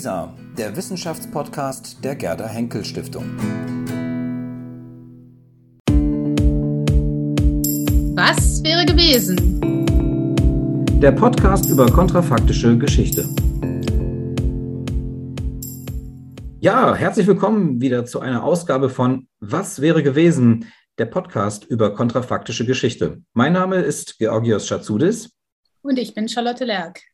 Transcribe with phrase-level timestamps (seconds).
[0.00, 3.36] WISA, der Wissenschaftspodcast der Gerda Henkel Stiftung.
[8.14, 9.36] Was wäre gewesen?
[11.02, 13.28] Der Podcast über kontrafaktische Geschichte.
[16.60, 20.64] Ja, herzlich willkommen wieder zu einer Ausgabe von Was wäre gewesen?
[20.96, 23.20] Der Podcast über kontrafaktische Geschichte.
[23.34, 25.30] Mein Name ist Georgios Schatzudis.
[25.82, 27.09] Und ich bin Charlotte Lerck.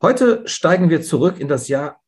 [0.00, 2.00] Heute steigen wir zurück in das Jahr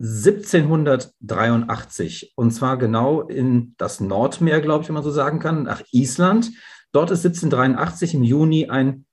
[0.00, 5.80] 1783 und zwar genau in das Nordmeer, glaube ich, wenn man so sagen kann, nach
[5.92, 6.50] Island.
[6.90, 9.06] Dort ist 1783 im Juni ein,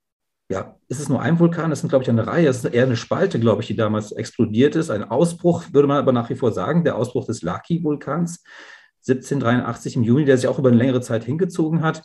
[0.48, 1.70] ja, ist es nur ein Vulkan?
[1.70, 4.10] Das sind, glaube ich, eine Reihe, es ist eher eine Spalte, glaube ich, die damals
[4.10, 4.90] explodiert ist.
[4.90, 8.42] Ein Ausbruch, würde man aber nach wie vor sagen, der Ausbruch des Laki-Vulkans
[9.06, 12.02] 1783 im Juni, der sich auch über eine längere Zeit hingezogen hat.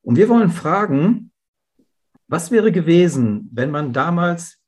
[0.00, 1.32] Und wir wollen fragen,
[2.28, 4.61] was wäre gewesen, wenn man damals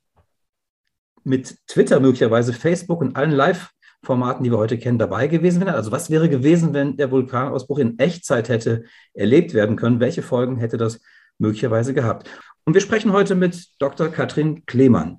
[1.25, 5.75] mit Twitter möglicherweise, Facebook und allen Live-Formaten, die wir heute kennen, dabei gewesen wäre?
[5.75, 10.01] Also was wäre gewesen, wenn der Vulkanausbruch in Echtzeit hätte erlebt werden können?
[10.01, 11.01] Welche Folgen hätte das
[11.39, 12.29] möglicherweise gehabt?
[12.65, 14.09] Und wir sprechen heute mit Dr.
[14.09, 15.19] Katrin Klemann.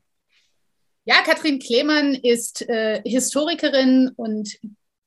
[1.06, 4.58] Ja, Katrin Klemann ist äh, Historikerin und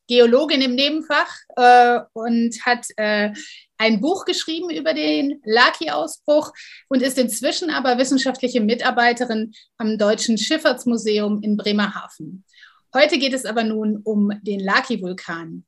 [0.09, 3.33] Geologin im Nebenfach äh, und hat äh,
[3.79, 6.53] ein Buch geschrieben über den Laki-Ausbruch
[6.89, 12.45] und ist inzwischen aber wissenschaftliche Mitarbeiterin am Deutschen Schifffahrtsmuseum in Bremerhaven.
[12.95, 15.65] Heute geht es aber nun um den Laki-Vulkan.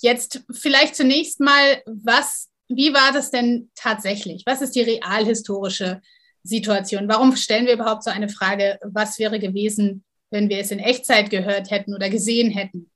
[0.00, 4.42] Jetzt vielleicht zunächst mal, was, wie war das denn tatsächlich?
[4.46, 6.00] Was ist die realhistorische
[6.42, 7.08] Situation?
[7.08, 11.30] Warum stellen wir überhaupt so eine Frage, was wäre gewesen, wenn wir es in Echtzeit
[11.30, 12.90] gehört hätten oder gesehen hätten?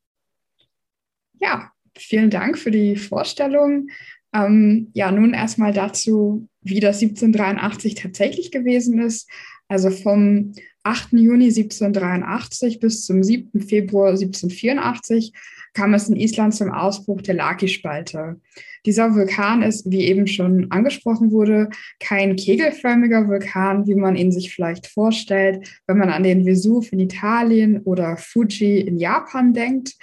[1.39, 3.89] Ja, vielen Dank für die Vorstellung.
[4.37, 9.28] Ähm, ja, nun erstmal dazu, wie das 1783 tatsächlich gewesen ist.
[9.69, 11.12] Also vom 8.
[11.12, 13.61] Juni 1783 bis zum 7.
[13.61, 15.33] Februar 1784
[15.75, 18.41] kam es in Island zum Ausbruch der Laki-Spalte.
[18.87, 21.69] Dieser Vulkan ist, wie eben schon angesprochen wurde,
[21.99, 27.00] kein kegelförmiger Vulkan, wie man ihn sich vielleicht vorstellt, wenn man an den Vesuv in
[27.00, 29.97] Italien oder Fuji in Japan denkt,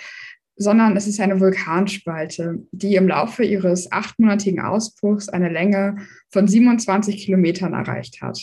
[0.56, 5.96] sondern es ist eine Vulkanspalte, die im Laufe ihres achtmonatigen Ausbruchs eine Länge
[6.30, 8.40] von 27 Kilometern erreicht hat.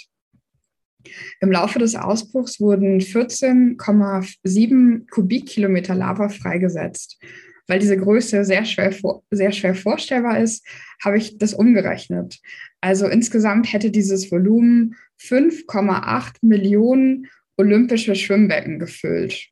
[1.40, 7.18] Im Laufe des Ausbruchs wurden 14,7 Kubikkilometer Lava freigesetzt.
[7.66, 8.92] Weil diese Größe sehr schwer,
[9.30, 10.66] sehr schwer vorstellbar ist,
[11.02, 12.40] habe ich das umgerechnet.
[12.80, 19.50] Also insgesamt hätte dieses Volumen 5,8 Millionen olympische Schwimmbecken gefüllt.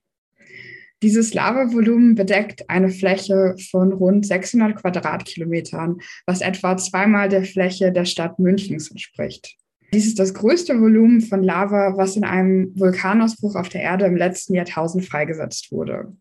[1.03, 8.05] Dieses Lavavolumen bedeckt eine Fläche von rund 600 Quadratkilometern, was etwa zweimal der Fläche der
[8.05, 9.57] Stadt Münchens entspricht.
[9.93, 14.17] Dies ist das größte Volumen von Lava, was in einem Vulkanausbruch auf der Erde im
[14.17, 16.13] letzten Jahrtausend freigesetzt wurde.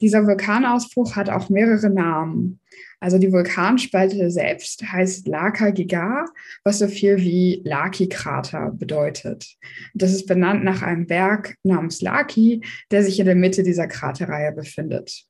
[0.00, 2.60] Dieser Vulkanausbruch hat auch mehrere Namen.
[3.04, 6.24] Also die Vulkanspalte selbst heißt Laka Giga,
[6.64, 9.58] was so viel wie Laki-Krater bedeutet.
[9.92, 14.52] Das ist benannt nach einem Berg namens Laki, der sich in der Mitte dieser Kraterreihe
[14.52, 15.26] befindet.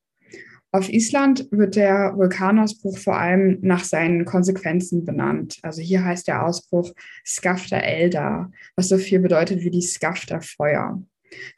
[0.71, 5.57] Auf Island wird der Vulkanausbruch vor allem nach seinen Konsequenzen benannt.
[5.61, 6.93] Also hier heißt der Ausbruch
[7.25, 11.03] Skafta Elda, was so viel bedeutet wie die Skafta Feuer.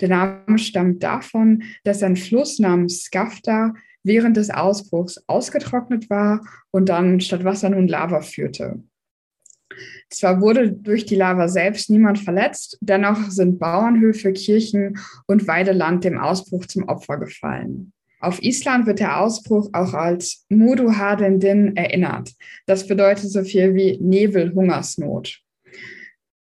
[0.01, 3.75] Der Name stammt davon, dass ein Fluss namens Skafta
[4.07, 6.41] während des Ausbruchs ausgetrocknet war
[6.71, 8.81] und dann statt Wasser nun Lava führte.
[10.09, 14.97] Zwar wurde durch die Lava selbst niemand verletzt, dennoch sind Bauernhöfe, Kirchen
[15.27, 17.91] und Weideland dem Ausbruch zum Opfer gefallen.
[18.19, 22.33] Auf Island wird der Ausbruch auch als Modu Hardendin erinnert.
[22.65, 25.43] Das bedeutet so viel wie Nebel-Hungersnot.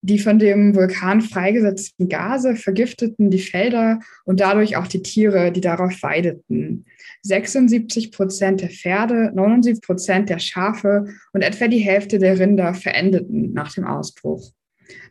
[0.03, 5.61] Die von dem Vulkan freigesetzten Gase vergifteten die Felder und dadurch auch die Tiere, die
[5.61, 6.87] darauf weideten.
[7.23, 13.53] 76 Prozent der Pferde, 79 Prozent der Schafe und etwa die Hälfte der Rinder verendeten
[13.53, 14.53] nach dem Ausbruch.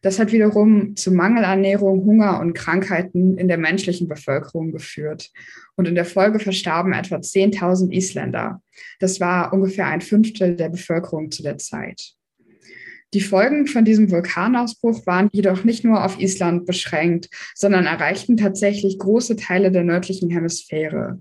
[0.02, 5.32] Das hat wiederum zu Mangelernährung, Hunger und Krankheiten in der menschlichen Bevölkerung geführt.
[5.76, 8.62] Und in der Folge verstarben etwa 10.000 Isländer.
[9.00, 12.16] Das war ungefähr ein Fünftel der Bevölkerung zu der Zeit.
[13.14, 19.00] Die Folgen von diesem Vulkanausbruch waren jedoch nicht nur auf Island beschränkt, sondern erreichten tatsächlich
[19.00, 21.20] große Teile der nördlichen Hemisphäre.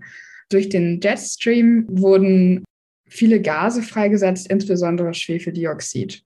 [0.50, 2.64] Durch den Jetstream wurden
[3.08, 6.22] viele Gase freigesetzt, insbesondere Schwefeldioxid.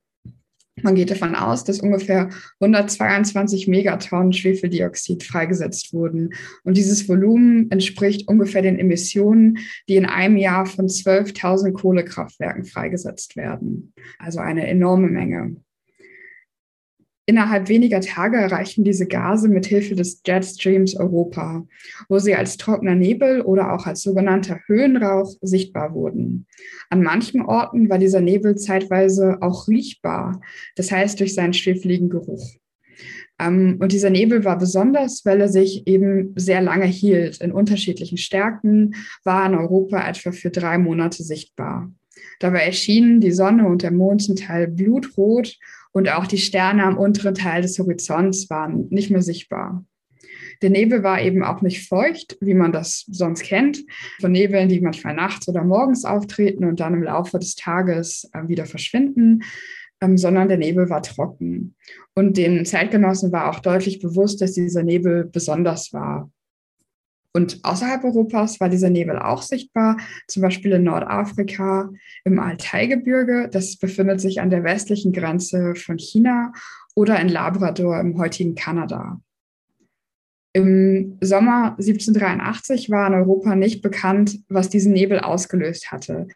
[0.82, 2.30] Man geht davon aus, dass ungefähr
[2.60, 6.30] 122 Megatonnen Schwefeldioxid freigesetzt wurden.
[6.64, 9.58] Und dieses Volumen entspricht ungefähr den Emissionen,
[9.88, 13.92] die in einem Jahr von 12.000 Kohlekraftwerken freigesetzt werden.
[14.18, 15.56] Also eine enorme Menge.
[17.24, 21.64] Innerhalb weniger Tage erreichten diese Gase mit Hilfe des Jetstreams Europa,
[22.08, 26.46] wo sie als trockener Nebel oder auch als sogenannter Höhenrauch sichtbar wurden.
[26.90, 30.40] An manchen Orten war dieser Nebel zeitweise auch riechbar,
[30.74, 32.56] das heißt durch seinen schwefeligen Geruch.
[33.38, 37.40] Ähm, und dieser Nebel war besonders, weil er sich eben sehr lange hielt.
[37.40, 41.92] In unterschiedlichen Stärken war in Europa etwa für drei Monate sichtbar.
[42.40, 45.56] Dabei erschienen die Sonne und der Mond zum Teil blutrot
[45.92, 49.84] und auch die Sterne am unteren Teil des Horizonts waren nicht mehr sichtbar.
[50.62, 53.84] Der Nebel war eben auch nicht feucht, wie man das sonst kennt,
[54.20, 58.46] von Nebeln, die manchmal nachts oder morgens auftreten und dann im Laufe des Tages äh,
[58.48, 59.42] wieder verschwinden,
[60.00, 61.74] ähm, sondern der Nebel war trocken.
[62.14, 66.30] Und den Zeitgenossen war auch deutlich bewusst, dass dieser Nebel besonders war.
[67.34, 69.96] Und außerhalb Europas war dieser Nebel auch sichtbar,
[70.28, 71.90] zum Beispiel in Nordafrika
[72.24, 73.48] im Altaigebirge.
[73.50, 76.52] Das befindet sich an der westlichen Grenze von China
[76.94, 79.20] oder in Labrador im heutigen Kanada.
[80.52, 86.28] Im Sommer 1783 war in Europa nicht bekannt, was diesen Nebel ausgelöst hatte.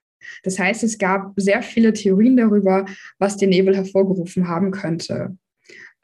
[0.42, 2.86] Das heißt, es gab sehr viele Theorien darüber,
[3.18, 5.36] was den Nebel hervorgerufen haben könnte.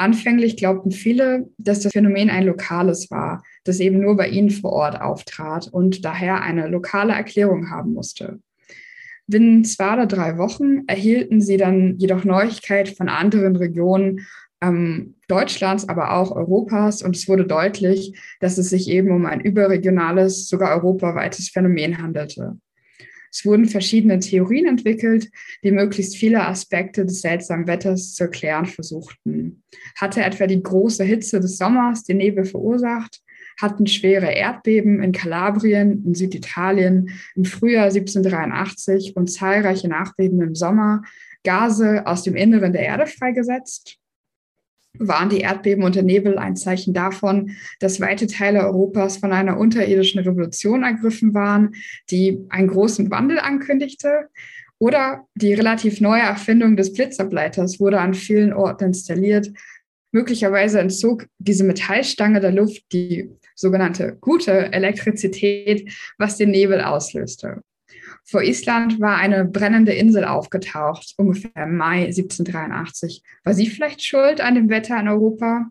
[0.03, 4.73] Anfänglich glaubten viele, dass das Phänomen ein lokales war, das eben nur bei ihnen vor
[4.73, 8.41] Ort auftrat und daher eine lokale Erklärung haben musste.
[9.29, 14.27] Binnen zwei oder drei Wochen erhielten sie dann jedoch Neuigkeit von anderen Regionen
[14.61, 19.41] ähm, Deutschlands, aber auch Europas und es wurde deutlich, dass es sich eben um ein
[19.41, 22.59] überregionales, sogar europaweites Phänomen handelte.
[23.33, 25.31] Es wurden verschiedene Theorien entwickelt,
[25.65, 29.63] die möglichst viele Aspekte des seltsamen Wetters zu erklären versuchten.
[29.97, 33.23] Hatte etwa die große Hitze des Sommers den Nebel verursacht?
[33.61, 41.03] Hatten schwere Erdbeben in Kalabrien, in Süditalien im Frühjahr 1783 und zahlreiche Nachbeben im Sommer
[41.43, 43.99] Gase aus dem Inneren der Erde freigesetzt?
[44.99, 49.59] Waren die Erdbeben und der Nebel ein Zeichen davon, dass weite Teile Europas von einer
[49.59, 51.75] unterirdischen Revolution ergriffen waren,
[52.11, 54.29] die einen großen Wandel ankündigte.
[54.79, 59.53] Oder die relativ neue Erfindung des Blitzableiters wurde an vielen Orten installiert.
[60.11, 67.63] Möglicherweise entzog diese Metallstange der Luft die sogenannte gute Elektrizität, was den Nebel auslöste.
[68.25, 73.23] Vor Island war eine brennende Insel aufgetaucht, ungefähr im Mai 1783.
[73.45, 75.67] War sie vielleicht schuld an dem Wetter in Europa?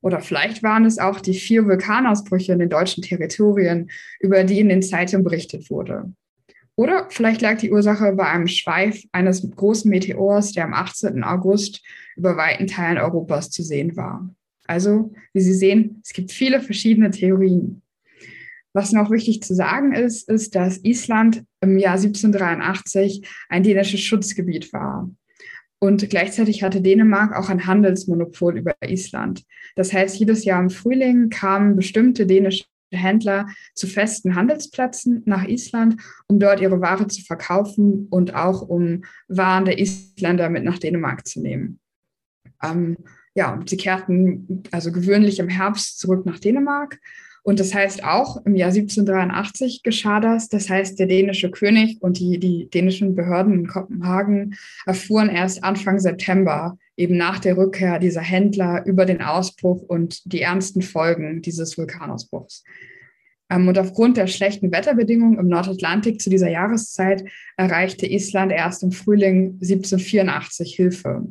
[0.00, 4.68] Oder vielleicht waren es auch die vier Vulkanausbrüche in den deutschen Territorien, über die in
[4.68, 6.12] den Zeitungen berichtet wurde.
[6.76, 11.22] Oder vielleicht lag die Ursache bei einem Schweif eines großen Meteors, der am 18.
[11.22, 11.82] August
[12.16, 14.28] über weiten Teilen Europas zu sehen war.
[14.66, 17.82] Also, wie Sie sehen, es gibt viele verschiedene Theorien.
[18.74, 24.72] Was noch wichtig zu sagen ist, ist, dass Island im Jahr 1783 ein dänisches Schutzgebiet
[24.72, 25.08] war.
[25.78, 29.44] Und gleichzeitig hatte Dänemark auch ein Handelsmonopol über Island.
[29.76, 36.00] Das heißt, jedes Jahr im Frühling kamen bestimmte dänische Händler zu festen Handelsplätzen nach Island,
[36.26, 41.26] um dort ihre Ware zu verkaufen und auch um Waren der Isländer mit nach Dänemark
[41.26, 41.78] zu nehmen.
[42.62, 42.96] Ähm,
[43.34, 46.98] ja, sie kehrten also gewöhnlich im Herbst zurück nach Dänemark
[47.46, 50.48] und das heißt auch, im Jahr 1783 geschah das.
[50.48, 54.56] Das heißt, der dänische König und die, die dänischen Behörden in Kopenhagen
[54.86, 60.40] erfuhren erst Anfang September, eben nach der Rückkehr dieser Händler, über den Ausbruch und die
[60.40, 62.64] ernsten Folgen dieses Vulkanausbruchs.
[63.50, 67.24] Ähm, und aufgrund der schlechten Wetterbedingungen im Nordatlantik zu dieser Jahreszeit
[67.58, 71.26] erreichte Island erst im Frühling 1784 Hilfe.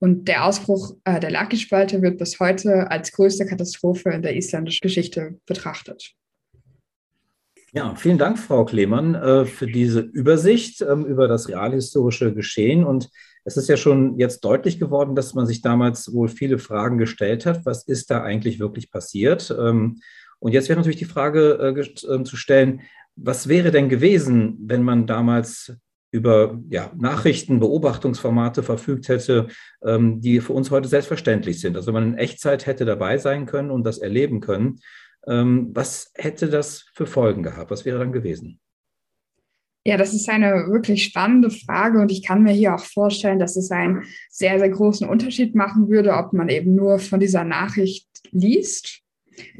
[0.00, 4.82] Und der Ausbruch äh, der Laki-Spalte wird bis heute als größte Katastrophe in der isländischen
[4.82, 6.14] Geschichte betrachtet.
[7.72, 12.84] Ja, vielen Dank, Frau Klemann, äh, für diese Übersicht ähm, über das realhistorische Geschehen.
[12.84, 13.10] Und
[13.44, 17.44] es ist ja schon jetzt deutlich geworden, dass man sich damals wohl viele Fragen gestellt
[17.44, 17.66] hat.
[17.66, 19.54] Was ist da eigentlich wirklich passiert?
[19.58, 20.00] Ähm,
[20.38, 22.82] und jetzt wäre natürlich die Frage äh, äh zu stellen,
[23.16, 25.74] was wäre denn gewesen, wenn man damals
[26.10, 29.48] über ja, Nachrichten, Beobachtungsformate verfügt hätte,
[29.84, 31.76] ähm, die für uns heute selbstverständlich sind.
[31.76, 34.80] Also wenn man in Echtzeit hätte dabei sein können und das erleben können.
[35.26, 37.70] Ähm, was hätte das für Folgen gehabt?
[37.70, 38.60] Was wäre dann gewesen?
[39.84, 43.56] Ja, das ist eine wirklich spannende Frage und ich kann mir hier auch vorstellen, dass
[43.56, 48.06] es einen sehr, sehr großen Unterschied machen würde, ob man eben nur von dieser Nachricht
[48.30, 49.02] liest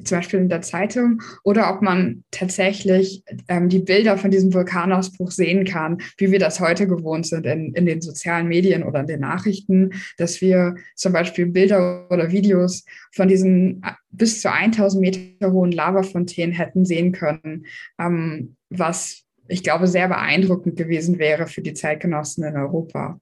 [0.04, 5.30] zum Beispiel in der Zeitung, oder ob man tatsächlich ähm, die Bilder von diesem Vulkanausbruch
[5.30, 9.06] sehen kann, wie wir das heute gewohnt sind in, in den sozialen Medien oder in
[9.06, 15.00] den Nachrichten, dass wir zum Beispiel Bilder oder Videos von diesen äh, bis zu 1000
[15.00, 17.66] Meter hohen Lavafontänen hätten sehen können,
[17.98, 23.18] ähm, was ich glaube sehr beeindruckend gewesen wäre für die Zeitgenossen in Europa.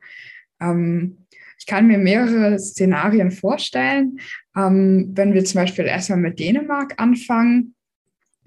[0.61, 1.26] Ähm,
[1.59, 4.19] ich kann mir mehrere Szenarien vorstellen.
[4.57, 7.75] Ähm, wenn wir zum Beispiel erstmal mit Dänemark anfangen,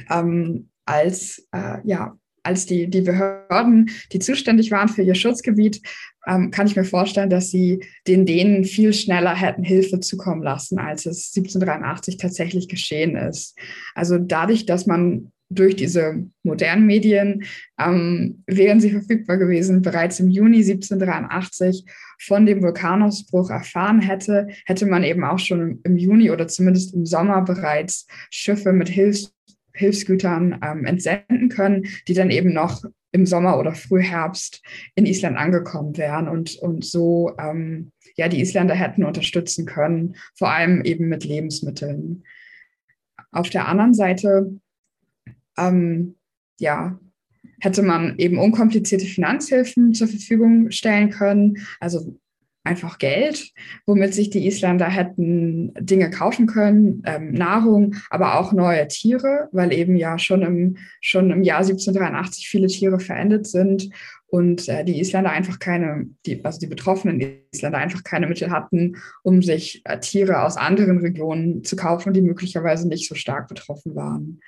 [0.10, 5.82] ähm, als, äh, ja, als die, die Behörden, die zuständig waren für ihr Schutzgebiet,
[6.28, 10.80] ähm, kann ich mir vorstellen, dass sie den Dänen viel schneller hätten Hilfe zukommen lassen,
[10.80, 13.58] als es 1783 tatsächlich geschehen ist.
[13.96, 17.44] Also dadurch, dass man durch diese modernen Medien
[17.80, 21.86] ähm, wären sie verfügbar gewesen, bereits im Juni 1783
[22.20, 27.06] von dem Vulkanausbruch erfahren hätte, hätte man eben auch schon im Juni oder zumindest im
[27.06, 29.34] Sommer bereits Schiffe mit Hilfs
[29.74, 34.62] Hilfsgütern ähm, entsenden können, die dann eben noch im Sommer oder Frühherbst
[34.96, 40.52] in Island angekommen wären und, und so ähm, ja die Isländer hätten unterstützen können, vor
[40.52, 42.24] allem eben mit Lebensmitteln.
[43.32, 44.60] Auf der anderen Seite
[45.60, 46.16] ähm,
[46.60, 47.00] ja,
[47.60, 52.18] hätte man eben unkomplizierte Finanzhilfen zur Verfügung stellen können, also
[52.64, 53.52] einfach Geld,
[53.86, 59.74] womit sich die Isländer hätten Dinge kaufen können, ähm, Nahrung, aber auch neue Tiere, weil
[59.74, 63.90] eben ja schon im, schon im Jahr 1783 viele Tiere verendet sind
[64.28, 68.98] und äh, die Isländer einfach keine, die, also die betroffenen Isländer einfach keine Mittel hatten,
[69.24, 73.96] um sich äh, Tiere aus anderen Regionen zu kaufen, die möglicherweise nicht so stark betroffen
[73.96, 74.42] waren.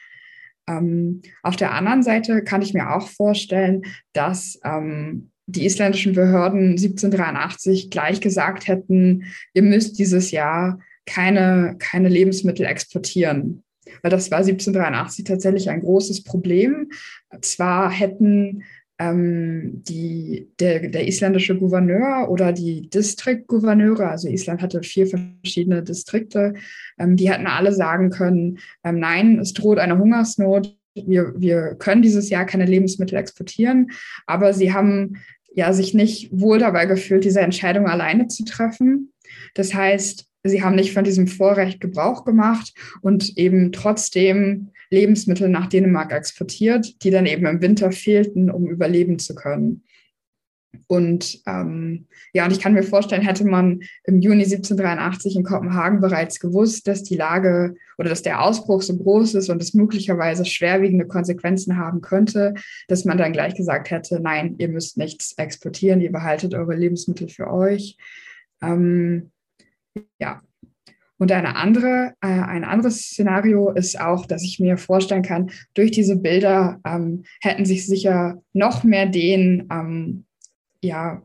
[0.67, 6.71] Ähm, auf der anderen Seite kann ich mir auch vorstellen, dass ähm, die isländischen Behörden
[6.71, 13.63] 1783 gleich gesagt hätten, ihr müsst dieses Jahr keine, keine Lebensmittel exportieren.
[14.01, 16.91] Weil das war 1783 tatsächlich ein großes Problem.
[17.41, 18.63] Zwar hätten
[19.01, 26.53] ähm, die, der, der isländische Gouverneur oder die Distriktgouverneure, also Island hatte vier verschiedene Distrikte,
[26.99, 32.03] ähm, die hätten alle sagen können, ähm, nein, es droht eine Hungersnot, wir, wir können
[32.03, 33.89] dieses Jahr keine Lebensmittel exportieren,
[34.27, 35.17] aber sie haben
[35.55, 39.11] ja sich nicht wohl dabei gefühlt, diese Entscheidung alleine zu treffen.
[39.55, 45.67] Das heißt, sie haben nicht von diesem Vorrecht Gebrauch gemacht und eben trotzdem Lebensmittel nach
[45.67, 49.83] Dänemark exportiert, die dann eben im Winter fehlten, um überleben zu können.
[50.87, 55.99] Und ähm, ja, und ich kann mir vorstellen, hätte man im Juni 1783 in Kopenhagen
[55.99, 60.45] bereits gewusst, dass die Lage oder dass der Ausbruch so groß ist und es möglicherweise
[60.45, 62.53] schwerwiegende Konsequenzen haben könnte,
[62.87, 67.27] dass man dann gleich gesagt hätte, nein, ihr müsst nichts exportieren, ihr behaltet eure Lebensmittel
[67.27, 67.97] für euch.
[68.61, 69.31] Ähm,
[70.19, 70.41] ja,
[71.21, 75.91] und eine andere, äh, ein anderes Szenario ist auch, dass ich mir vorstellen kann, durch
[75.91, 80.25] diese Bilder ähm, hätten sich sicher noch mehr den ähm,
[80.83, 81.21] ja,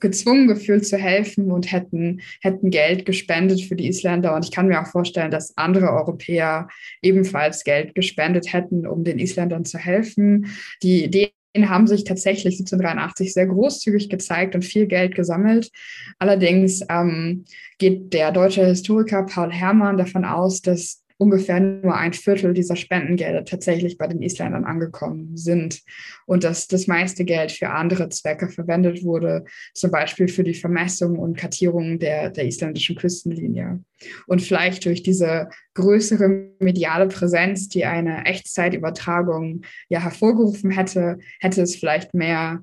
[0.00, 4.34] gezwungen gefühlt zu helfen und hätten, hätten Geld gespendet für die Isländer.
[4.34, 6.66] Und ich kann mir auch vorstellen, dass andere Europäer
[7.00, 10.46] ebenfalls Geld gespendet hätten, um den Isländern zu helfen.
[10.82, 11.30] Die Idee
[11.66, 15.70] haben sich tatsächlich 1783 sehr großzügig gezeigt und viel Geld gesammelt.
[16.18, 17.44] Allerdings ähm,
[17.78, 23.44] geht der deutsche Historiker Paul Herrmann davon aus, dass ungefähr nur ein Viertel dieser Spendengelder
[23.44, 25.82] tatsächlich bei den Isländern angekommen sind
[26.26, 29.44] und dass das meiste Geld für andere Zwecke verwendet wurde,
[29.74, 33.80] zum Beispiel für die Vermessung und Kartierung der, der isländischen Küstenlinie.
[34.28, 41.76] Und vielleicht durch diese größere mediale Präsenz, die eine Echtzeitübertragung ja hervorgerufen hätte, hätte es
[41.76, 42.62] vielleicht mehr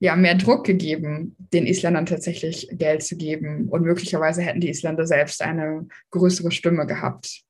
[0.00, 3.68] ja, mehr Druck gegeben, den Isländern tatsächlich Geld zu geben.
[3.68, 7.47] Und möglicherweise hätten die Isländer selbst eine größere Stimme gehabt.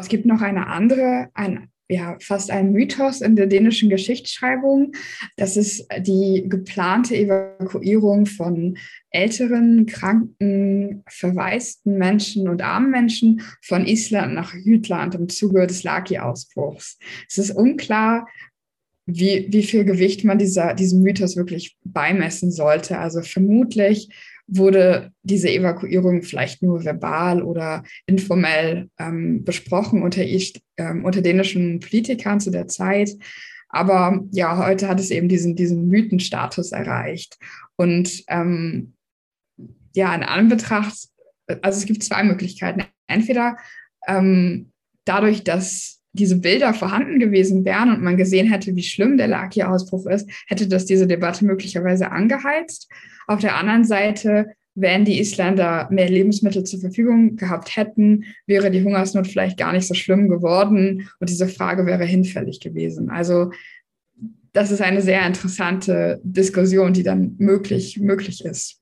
[0.00, 4.92] Es gibt noch eine andere, ein, ja, fast ein Mythos in der dänischen Geschichtsschreibung.
[5.36, 8.76] Das ist die geplante Evakuierung von
[9.10, 16.98] älteren, kranken, verwaisten Menschen und armen Menschen von Island nach Jütland im Zuge des Laki-Ausbruchs.
[17.28, 18.26] Es ist unklar,
[19.06, 22.98] wie, wie viel Gewicht man dieser, diesem Mythos wirklich beimessen sollte.
[22.98, 24.10] Also vermutlich
[24.48, 32.40] wurde diese Evakuierung vielleicht nur verbal oder informell ähm, besprochen unter, ähm, unter dänischen Politikern
[32.40, 33.10] zu der Zeit.
[33.68, 37.38] Aber ja, heute hat es eben diesen, diesen Mythenstatus erreicht.
[37.76, 38.94] Und ähm,
[39.94, 41.08] ja, in Anbetracht,
[41.60, 42.84] also es gibt zwei Möglichkeiten.
[43.06, 43.58] Entweder
[44.06, 44.72] ähm,
[45.04, 50.06] dadurch, dass diese Bilder vorhanden gewesen wären und man gesehen hätte, wie schlimm der Laki-Ausbruch
[50.06, 52.90] ist, hätte das diese Debatte möglicherweise angeheizt.
[53.28, 58.82] Auf der anderen Seite, wenn die Isländer mehr Lebensmittel zur Verfügung gehabt hätten, wäre die
[58.82, 63.10] Hungersnot vielleicht gar nicht so schlimm geworden und diese Frage wäre hinfällig gewesen.
[63.10, 63.52] Also
[64.52, 68.80] das ist eine sehr interessante Diskussion, die dann möglich, möglich ist.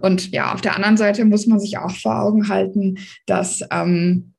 [0.00, 4.29] Und ja, auf der anderen Seite muss man sich auch vor Augen halten, dass ähm,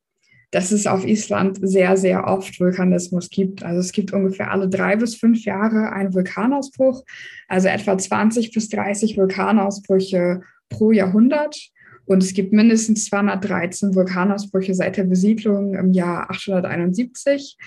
[0.51, 3.63] dass es auf Island sehr, sehr oft Vulkanismus gibt.
[3.63, 7.03] Also es gibt ungefähr alle drei bis fünf Jahre einen Vulkanausbruch,
[7.47, 11.57] also etwa 20 bis 30 Vulkanausbrüche pro Jahrhundert.
[12.05, 17.57] Und es gibt mindestens 213 Vulkanausbrüche seit der Besiedlung im Jahr 871.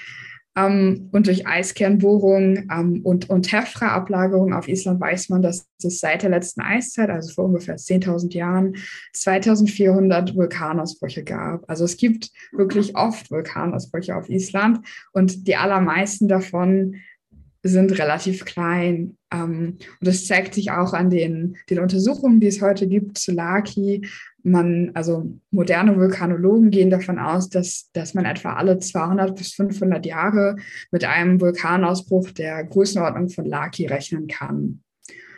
[0.57, 6.23] Ähm, und durch Eiskernbohrungen ähm, und, und Tephra-Ablagerung auf Island weiß man, dass es seit
[6.23, 8.77] der letzten Eiszeit, also vor ungefähr 10.000 Jahren,
[9.15, 11.69] 2400 Vulkanausbrüche gab.
[11.69, 16.97] Also es gibt wirklich oft Vulkanausbrüche auf Island und die allermeisten davon
[17.65, 19.17] sind relativ klein.
[19.33, 23.33] Ähm, und das zeigt sich auch an den, den Untersuchungen, die es heute gibt zu
[23.33, 24.07] Laki.
[24.47, 30.05] Man, also moderne Vulkanologen gehen davon aus, dass, dass man etwa alle 200 bis 500
[30.05, 30.57] Jahre
[30.91, 34.83] mit einem Vulkanausbruch der Größenordnung von Laki rechnen kann.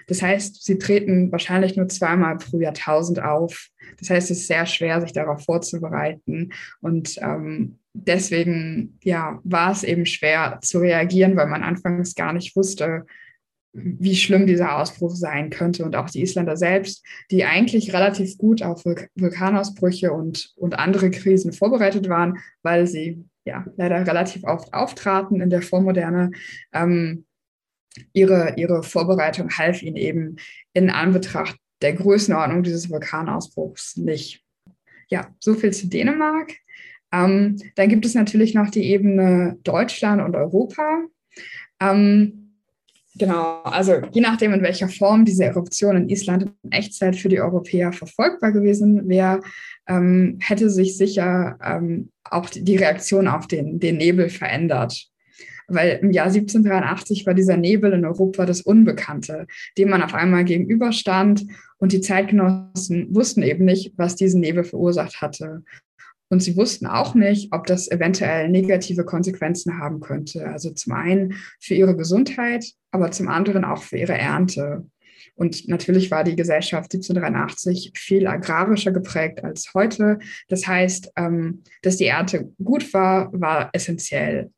[0.06, 3.68] Das heißt, sie treten wahrscheinlich nur zweimal pro Jahrtausend auf.
[3.98, 6.52] Das heißt, es ist sehr schwer, sich darauf vorzubereiten.
[6.80, 12.54] Und ähm, deswegen ja, war es eben schwer zu reagieren, weil man anfangs gar nicht
[12.54, 13.06] wusste,
[13.76, 15.84] wie schlimm dieser Ausbruch sein könnte.
[15.84, 21.52] Und auch die Isländer selbst, die eigentlich relativ gut auf Vulkanausbrüche und, und andere Krisen
[21.52, 26.32] vorbereitet waren, weil sie ja leider relativ oft auftraten in der Vormoderne.
[26.72, 27.26] Ähm,
[28.12, 30.36] ihre, ihre Vorbereitung half ihnen eben
[30.72, 34.42] in Anbetracht der Größenordnung dieses Vulkanausbruchs nicht.
[35.08, 36.52] Ja, so viel zu Dänemark.
[37.12, 41.04] Ähm, dann gibt es natürlich noch die Ebene Deutschland und Europa.
[41.80, 42.45] Ähm,
[43.18, 47.40] genau, also je nachdem, in welcher Form diese Eruption in Island in Echtzeit für die
[47.40, 49.40] Europäer verfolgbar gewesen wäre,
[49.88, 55.10] ähm, hätte sich sicher ähm, auch die Reaktion auf den, den Nebel verändert
[55.68, 59.46] weil im Jahr 1783 war dieser Nebel in Europa das Unbekannte,
[59.76, 61.46] dem man auf einmal gegenüberstand
[61.78, 65.62] und die Zeitgenossen wussten eben nicht, was diesen Nebel verursacht hatte.
[66.28, 70.48] Und sie wussten auch nicht, ob das eventuell negative Konsequenzen haben könnte.
[70.48, 74.86] Also zum einen für ihre Gesundheit, aber zum anderen auch für ihre Ernte.
[75.36, 80.18] Und natürlich war die Gesellschaft 1783 viel agrarischer geprägt als heute.
[80.48, 84.50] Das heißt, ähm, dass die Ernte gut war, war essentiell.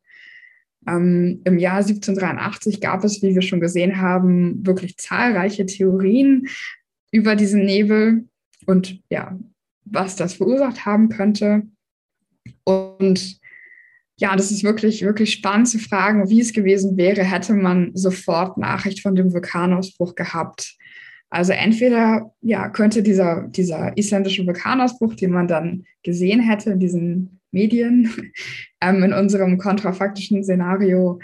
[0.87, 6.47] Ähm, Im Jahr 1783 gab es, wie wir schon gesehen haben, wirklich zahlreiche Theorien
[7.11, 8.25] über diesen Nebel
[8.65, 9.37] und ja,
[9.91, 11.63] was das verursacht haben könnte.
[12.63, 13.39] Und
[14.17, 18.57] ja, das ist wirklich, wirklich spannend zu fragen, wie es gewesen wäre, hätte man sofort
[18.57, 20.75] Nachricht von dem Vulkanausbruch gehabt.
[21.29, 27.39] Also entweder ja, könnte dieser, dieser isländische Vulkanausbruch, den man dann gesehen hätte in diesen
[27.51, 28.11] Medien,
[28.81, 31.19] ähm, in unserem kontrafaktischen Szenario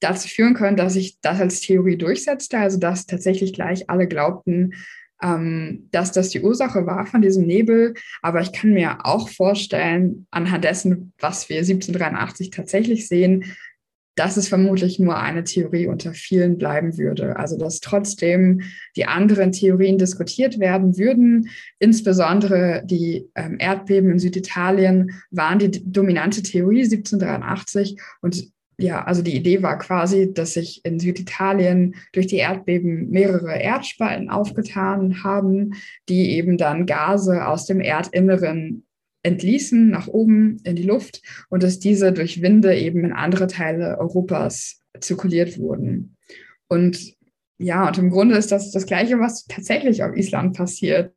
[0.00, 4.74] dazu führen können, dass sich das als Theorie durchsetzte, also dass tatsächlich gleich alle glaubten,
[5.22, 7.94] ähm, dass das die Ursache war von diesem Nebel.
[8.20, 13.44] Aber ich kann mir auch vorstellen, anhand dessen, was wir 1783 tatsächlich sehen,
[14.14, 17.36] dass es vermutlich nur eine Theorie unter vielen bleiben würde.
[17.36, 18.60] Also dass trotzdem
[18.94, 21.48] die anderen Theorien diskutiert werden würden.
[21.78, 29.36] Insbesondere die ähm, Erdbeben in Süditalien waren die dominante Theorie 1783 und ja, also die
[29.36, 35.74] Idee war quasi, dass sich in Süditalien durch die Erdbeben mehrere Erdspalten aufgetan haben,
[36.08, 38.84] die eben dann Gase aus dem Erdinneren
[39.22, 43.98] entließen nach oben in die Luft und dass diese durch Winde eben in andere Teile
[43.98, 46.16] Europas zirkuliert wurden.
[46.68, 47.14] Und
[47.58, 51.14] ja, und im Grunde ist das das Gleiche, was tatsächlich auf Island passiert.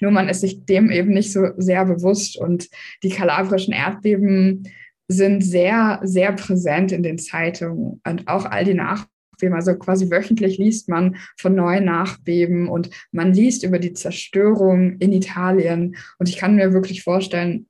[0.00, 2.68] Nur man ist sich dem eben nicht so sehr bewusst und
[3.02, 4.64] die kalabrischen Erdbeben
[5.08, 9.54] sind sehr, sehr präsent in den Zeitungen und auch all die Nachbeben.
[9.54, 15.12] Also quasi wöchentlich liest man von neuen Nachbeben und man liest über die Zerstörung in
[15.12, 15.96] Italien.
[16.18, 17.66] Und ich kann mir wirklich vorstellen,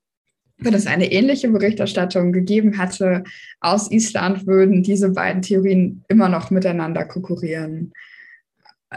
[0.59, 3.23] wenn es eine ähnliche Berichterstattung gegeben hätte
[3.61, 7.93] aus Island, würden diese beiden Theorien immer noch miteinander konkurrieren.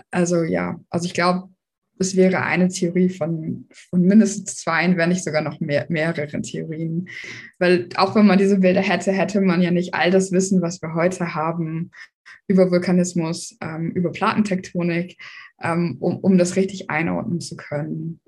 [0.10, 1.51] Also ja, also ich glaube,
[2.02, 7.08] es wäre eine Theorie von, von mindestens zwei, wenn nicht sogar noch mehr, mehreren Theorien.
[7.60, 10.82] Weil auch wenn man diese Bilder hätte, hätte man ja nicht all das Wissen, was
[10.82, 11.92] wir heute haben
[12.48, 15.18] über Vulkanismus, ähm, über Platentektonik,
[15.62, 18.20] ähm, um, um das richtig einordnen zu können.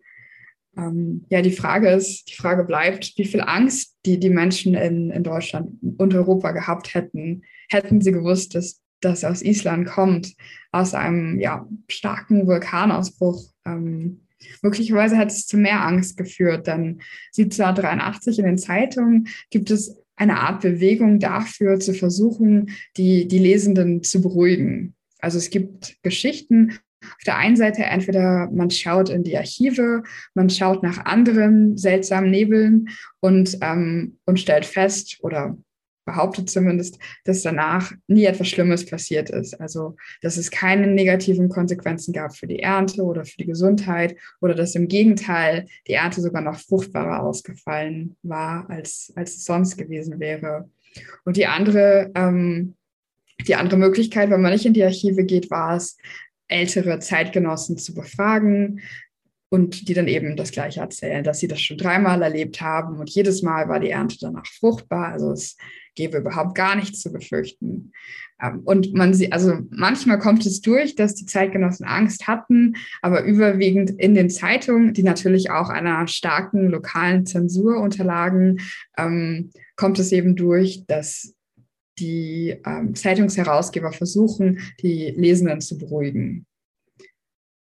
[0.78, 5.12] Ähm, ja, die Frage ist, die Frage bleibt, wie viel Angst die, die Menschen in,
[5.12, 10.34] in Deutschland und Europa gehabt hätten, hätten sie gewusst, dass das aus Island kommt,
[10.72, 13.44] aus einem ja, starken Vulkanausbruch.
[13.66, 14.22] Ähm,
[14.62, 17.02] möglicherweise hat es zu mehr Angst geführt, denn
[17.38, 24.04] 1783 in den Zeitungen gibt es eine Art Bewegung dafür, zu versuchen, die, die Lesenden
[24.04, 24.96] zu beruhigen.
[25.20, 30.50] Also es gibt Geschichten auf der einen Seite entweder man schaut in die Archive, man
[30.50, 32.90] schaut nach anderen seltsamen Nebeln
[33.20, 35.58] und, ähm, und stellt fest oder
[36.06, 39.60] behauptet zumindest, dass danach nie etwas Schlimmes passiert ist.
[39.60, 44.56] Also, dass es keine negativen Konsequenzen gab für die Ernte oder für die Gesundheit oder
[44.56, 50.20] dass im Gegenteil die Ernte sogar noch fruchtbarer ausgefallen war, als, als es sonst gewesen
[50.20, 50.70] wäre.
[51.26, 52.76] Und die andere, ähm,
[53.48, 55.98] die andere Möglichkeit, wenn man nicht in die Archive geht, war es,
[56.48, 58.82] ältere Zeitgenossen zu befragen,
[59.54, 63.12] und die dann eben das Gleiche erzählen, dass sie das schon dreimal erlebt haben und
[63.12, 65.10] jedes Mal war die Ernte danach fruchtbar.
[65.10, 65.58] Also es
[65.94, 67.92] gäbe überhaupt gar nichts zu befürchten.
[68.42, 73.26] Ähm, und man sieht, also manchmal kommt es durch, dass die Zeitgenossen Angst hatten, aber
[73.26, 78.60] überwiegend in den Zeitungen, die natürlich auch einer starken lokalen Zensur unterlagen,
[78.98, 81.36] ähm, kommt es eben durch, dass
[82.00, 86.48] die ähm, Zeitungsherausgeber versuchen, die Lesenden zu beruhigen.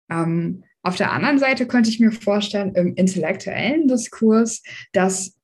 [0.09, 4.63] Ähm, auf der anderen Seite könnte ich mir vorstellen, im intellektuellen Diskurs,
[4.93, 5.37] dass,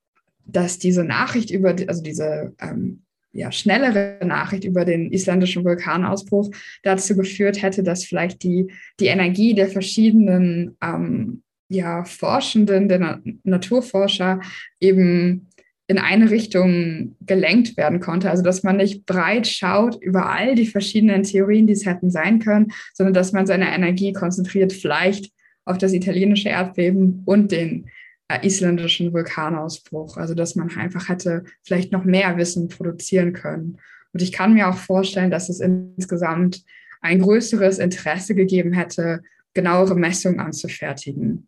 [0.45, 6.49] dass diese Nachricht über, also diese ähm, ja, schnellere Nachricht über den isländischen Vulkanausbruch
[6.81, 13.21] dazu geführt hätte, dass vielleicht die, die Energie der verschiedenen ähm, ja, Forschenden, der Na
[13.43, 14.39] Naturforscher
[14.79, 15.46] eben
[15.87, 18.29] in eine Richtung gelenkt werden konnte.
[18.29, 22.39] Also dass man nicht breit schaut über all die verschiedenen Theorien, die es hätten sein
[22.39, 25.31] können, sondern dass man seine Energie konzentriert, vielleicht
[25.65, 27.89] auf das italienische Erdbeben und den
[28.27, 30.17] äh, isländischen Vulkanausbruch.
[30.17, 33.77] Also dass man einfach hätte vielleicht noch mehr Wissen produzieren können.
[34.11, 36.63] Und ich kann mir auch vorstellen, dass es insgesamt
[37.01, 39.21] ein größeres Interesse gegeben hätte,
[39.53, 41.47] genauere Messungen anzufertigen.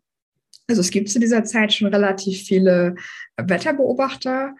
[0.70, 2.94] Also es gibt zu dieser Zeit schon relativ viele
[3.36, 4.54] Wetterbeobachter,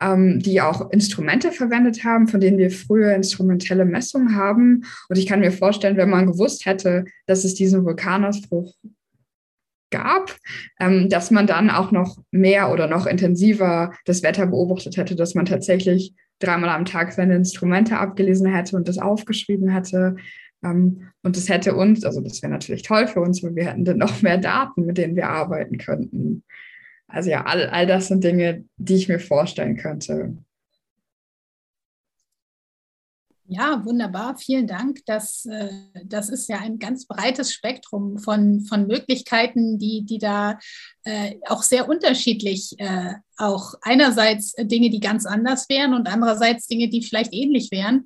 [0.00, 4.84] ähm, die auch Instrumente verwendet haben, von denen wir früher instrumentelle Messungen haben.
[5.10, 8.74] Und ich kann mir vorstellen, wenn man gewusst hätte, dass es diesen Vulkanausbruch
[9.90, 10.34] gab,
[10.80, 15.34] ähm, dass man dann auch noch mehr oder noch intensiver das Wetter beobachtet hätte, dass
[15.34, 20.16] man tatsächlich dreimal am Tag seine Instrumente abgelesen hätte und das aufgeschrieben hätte.
[20.62, 23.84] Ähm, und das hätte uns, also das wäre natürlich toll für uns, weil wir hätten
[23.84, 26.44] dann noch mehr Daten, mit denen wir arbeiten könnten.
[27.08, 30.36] Also ja, all, all das sind Dinge, die ich mir vorstellen könnte.
[33.52, 34.38] Ja, wunderbar.
[34.38, 35.00] Vielen Dank.
[35.06, 35.70] Das, äh,
[36.04, 40.56] das ist ja ein ganz breites Spektrum von, von Möglichkeiten, die, die da
[41.02, 46.90] äh, auch sehr unterschiedlich, äh, auch einerseits Dinge, die ganz anders wären und andererseits Dinge,
[46.90, 48.04] die vielleicht ähnlich wären.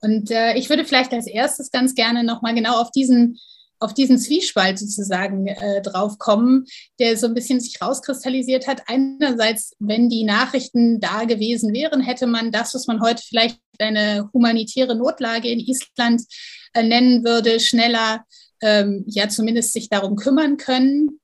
[0.00, 3.38] Und äh, ich würde vielleicht als erstes ganz gerne nochmal genau auf diesen,
[3.80, 6.66] auf diesen Zwiespalt sozusagen äh, drauf kommen,
[6.98, 8.82] der so ein bisschen sich rauskristallisiert hat.
[8.86, 14.28] Einerseits, wenn die Nachrichten da gewesen wären, hätte man das, was man heute vielleicht eine
[14.32, 16.22] humanitäre Notlage in Island
[16.74, 18.24] äh, nennen würde, schneller
[18.60, 21.20] ähm, ja zumindest sich darum kümmern können.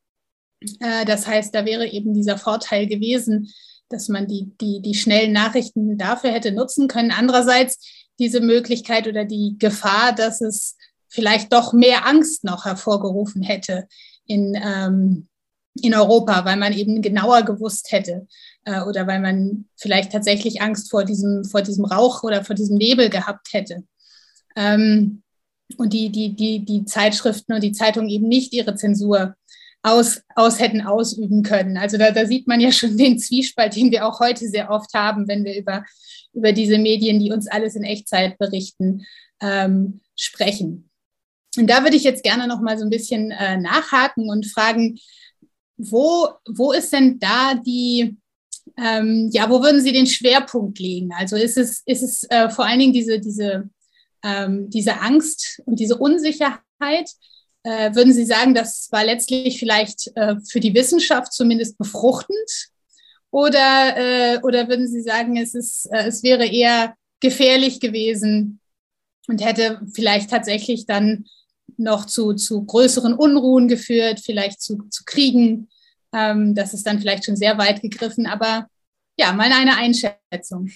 [0.81, 3.53] Äh, das heißt, da wäre eben dieser Vorteil gewesen,
[3.89, 7.11] dass man die, die, die schnellen Nachrichten dafür hätte nutzen können.
[7.11, 7.79] Andererseits
[8.19, 10.77] diese Möglichkeit oder die Gefahr, dass es
[11.09, 13.87] vielleicht doch mehr Angst noch hervorgerufen hätte
[14.27, 15.29] in, ähm,
[15.81, 18.27] in Europa, weil man eben genauer gewusst hätte
[18.65, 22.77] äh, oder weil man vielleicht tatsächlich Angst vor diesem, vor diesem Rauch oder vor diesem
[22.77, 23.85] Nebel gehabt hätte.
[24.57, 25.23] Ähm,
[25.77, 29.35] und die, die, die, die Zeitschriften und die Zeitungen eben nicht ihre Zensur
[29.83, 31.77] aus, aus hätten ausüben können.
[31.77, 34.93] Also da, da sieht man ja schon den Zwiespalt, den wir auch heute sehr oft
[34.95, 35.85] haben, wenn wir über,
[36.35, 39.07] über diese Medien, die uns alles in Echtzeit berichten,
[39.41, 40.91] ähm, sprechen.
[41.57, 44.99] Und da würde ich jetzt gerne noch mal so ein bisschen äh, nachhaken und fragen,
[45.77, 48.17] wo, wo ist denn da die,
[48.77, 51.11] ähm, ja, wo würden Sie den Schwerpunkt legen?
[51.17, 53.69] Also ist es, ist es äh, vor allen Dingen diese, diese,
[54.23, 57.11] ähm, diese Angst und diese Unsicherheit,
[57.63, 62.71] äh, würden Sie sagen, das war letztlich vielleicht äh, für die Wissenschaft zumindest befruchtend?
[63.35, 68.61] Oder, äh, oder würden Sie sagen, es, ist, äh, es wäre eher gefährlich gewesen
[69.27, 71.25] und hätte vielleicht tatsächlich dann
[71.77, 75.69] noch zu, zu größeren Unruhen geführt, vielleicht zu, zu Kriegen?
[76.15, 78.69] Ähm, das ist dann vielleicht schon sehr weit gegriffen, aber
[79.19, 80.71] ja, mal eine Einschätzung.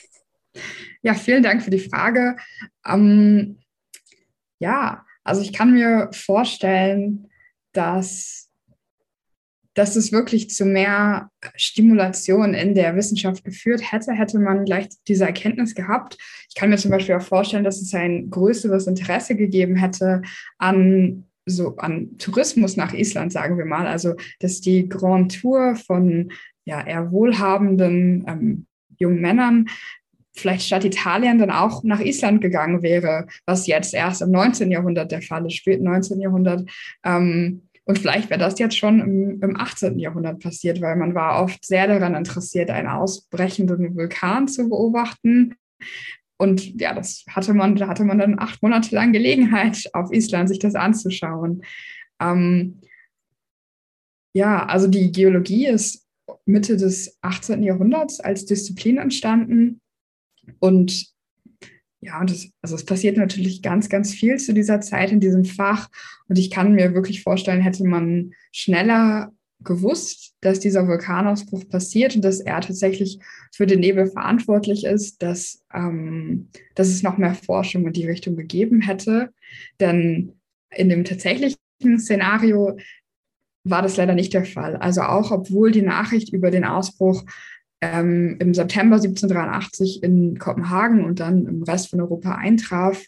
[1.02, 2.34] Ja, vielen Dank für die Frage.
[2.84, 3.60] Ähm,
[4.58, 7.30] ja, also ich kann mir vorstellen,
[7.70, 8.47] dass,
[9.78, 15.24] dass es wirklich zu mehr Stimulation in der Wissenschaft geführt hätte, hätte man gleich diese
[15.24, 16.18] Erkenntnis gehabt.
[16.48, 20.22] Ich kann mir zum Beispiel auch vorstellen, dass es ein größeres Interesse gegeben hätte
[20.58, 23.86] an so an Tourismus nach Island, sagen wir mal.
[23.86, 26.32] Also, dass die Grand Tour von
[26.64, 28.66] ja, eher wohlhabenden ähm,
[28.98, 29.66] jungen Männern
[30.38, 34.70] vielleicht statt Italien dann auch nach Island gegangen wäre, was jetzt erst im 19.
[34.70, 36.20] Jahrhundert der Fall ist, späten 19.
[36.20, 36.68] Jahrhundert.
[37.04, 39.98] Ähm, und vielleicht wäre das jetzt schon im, im 18.
[39.98, 45.54] Jahrhundert passiert, weil man war oft sehr daran interessiert, einen ausbrechenden Vulkan zu beobachten.
[46.36, 50.50] Und ja, das hatte man, da hatte man dann acht Monate lang Gelegenheit, auf Island
[50.50, 51.62] sich das anzuschauen.
[52.20, 52.82] Ähm,
[54.34, 56.06] ja, also die Geologie ist
[56.44, 57.62] Mitte des 18.
[57.62, 59.80] Jahrhunderts als Disziplin entstanden.
[60.58, 61.06] Und
[62.00, 65.44] ja, und das, also es passiert natürlich ganz, ganz viel zu dieser Zeit in diesem
[65.44, 65.88] Fach.
[66.28, 72.24] Und ich kann mir wirklich vorstellen, hätte man schneller gewusst, dass dieser Vulkanausbruch passiert und
[72.24, 73.18] dass er tatsächlich
[73.52, 78.36] für den Nebel verantwortlich ist, dass, ähm, dass es noch mehr Forschung in die Richtung
[78.36, 79.30] gegeben hätte.
[79.80, 80.34] Denn
[80.70, 81.58] in dem tatsächlichen
[81.98, 82.76] Szenario
[83.64, 84.76] war das leider nicht der Fall.
[84.76, 87.24] Also auch obwohl die Nachricht über den Ausbruch
[87.80, 93.02] ähm, im September 1783 in Kopenhagen und dann im Rest von Europa eintraf,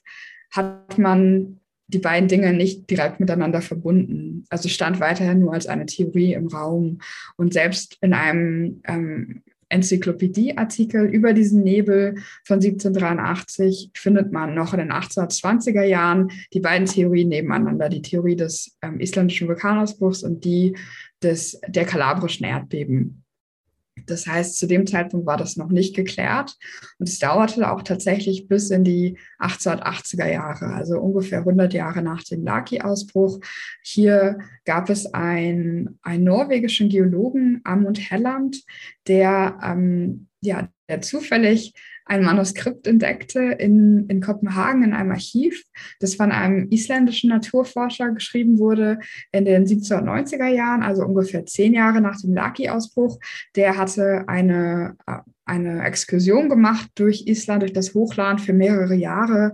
[0.51, 4.45] hat man die beiden Dinge nicht direkt miteinander verbunden.
[4.49, 6.99] Also stand weiterhin nur als eine Theorie im Raum.
[7.37, 14.81] Und selbst in einem ähm, Enzyklopädie-Artikel über diesen Nebel von 1783 findet man noch in
[14.81, 20.77] den 1820er Jahren die beiden Theorien nebeneinander, die Theorie des ähm, isländischen Vulkanausbruchs und die
[21.23, 23.25] des, der kalabrischen Erdbeben.
[24.11, 26.57] Das heißt, zu dem Zeitpunkt war das noch nicht geklärt
[26.99, 32.23] und es dauerte auch tatsächlich bis in die 1880er Jahre, also ungefähr 100 Jahre nach
[32.25, 33.41] dem Laki-Ausbruch.
[33.83, 38.63] Hier gab es ein, einen norwegischen Geologen, Amund Helland,
[39.07, 41.75] der, ähm, ja, der zufällig
[42.07, 45.63] ein Manuskript entdeckte in, in Kopenhagen in einem Archiv,
[46.01, 48.99] das von einem isländischen Naturforscher geschrieben wurde
[49.33, 53.19] in den 1790er Jahren, also ungefähr zehn Jahre nach dem Laki-Ausbruch.
[53.55, 59.53] Der hatte eine, äh, eine Exkursion gemacht durch Island, durch das Hochland für mehrere Jahre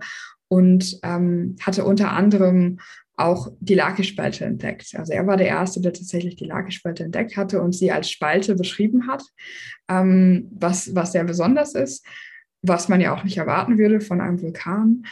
[0.49, 2.79] und ähm, hatte unter anderem
[3.17, 4.95] auch die Laki-Spalte entdeckt.
[4.95, 8.55] Also er war der Erste, der tatsächlich die Laki-Spalte entdeckt hatte und sie als Spalte
[8.55, 9.25] beschrieben hat,
[9.89, 12.07] ähm, was, was sehr besonders ist
[12.69, 15.05] was man ja auch nicht erwarten würde von einem Vulkan.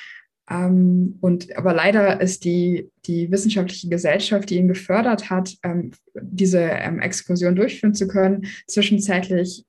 [0.51, 6.61] Ähm, und aber leider ist die, die wissenschaftliche Gesellschaft, die ihn gefördert hat, ähm, diese
[6.61, 9.64] ähm, Exkursion durchführen zu können, zwischenzeitlich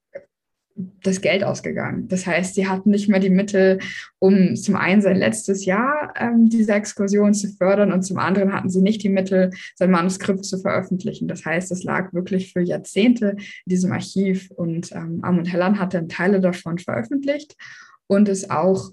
[0.75, 2.07] das Geld ausgegangen.
[2.09, 3.79] Das heißt, sie hatten nicht mehr die Mittel,
[4.19, 8.69] um zum einen sein letztes Jahr ähm, diese Exkursion zu fördern und zum anderen hatten
[8.69, 11.29] sie nicht die Mittel, sein Manuskript zu veröffentlichen.
[11.29, 15.93] Das heißt, es lag wirklich für Jahrzehnte in diesem Archiv und ähm, Amund Helland hat
[15.93, 17.55] dann Teile davon veröffentlicht
[18.07, 18.91] und ist auch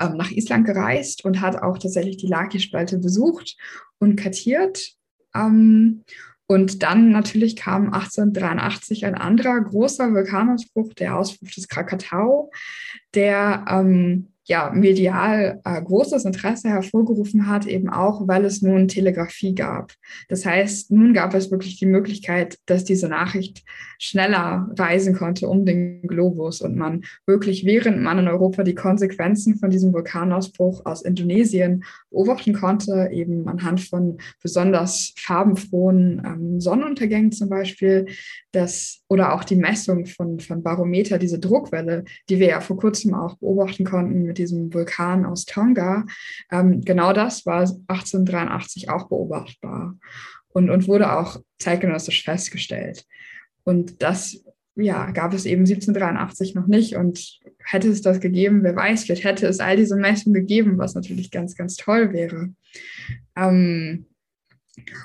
[0.00, 3.56] ähm, nach Island gereist und hat auch tatsächlich die Laki-Spalte besucht
[3.98, 4.94] und kartiert.
[5.34, 6.04] Ähm,
[6.50, 12.50] und dann natürlich kam 1883 ein anderer großer Vulkanausbruch, der Ausbruch des Krakatau,
[13.14, 19.54] der ähm, ja, medial äh, großes Interesse hervorgerufen hat, eben auch, weil es nun Telegrafie
[19.54, 19.92] gab.
[20.28, 23.62] Das heißt, nun gab es wirklich die Möglichkeit, dass diese Nachricht
[24.00, 29.56] schneller reisen konnte um den Globus und man wirklich, während man in Europa die Konsequenzen
[29.56, 37.50] von diesem Vulkanausbruch aus Indonesien beobachten konnte, eben anhand von besonders farbenfrohen ähm, Sonnenuntergängen zum
[37.50, 38.06] Beispiel,
[38.50, 43.14] das, oder auch die Messung von, von Barometer, diese Druckwelle, die wir ja vor kurzem
[43.14, 46.06] auch beobachten konnten mit diesem Vulkan aus Tonga.
[46.50, 49.96] Ähm, genau das war 1883 auch beobachtbar
[50.48, 53.04] und, und wurde auch zeitgenössisch festgestellt.
[53.64, 54.42] Und das
[54.76, 56.96] ja, gab es eben 1783 noch nicht.
[56.96, 60.94] Und hätte es das gegeben, wer weiß, vielleicht hätte es all diese Messungen gegeben, was
[60.94, 62.50] natürlich ganz, ganz toll wäre.
[63.36, 64.06] Ähm,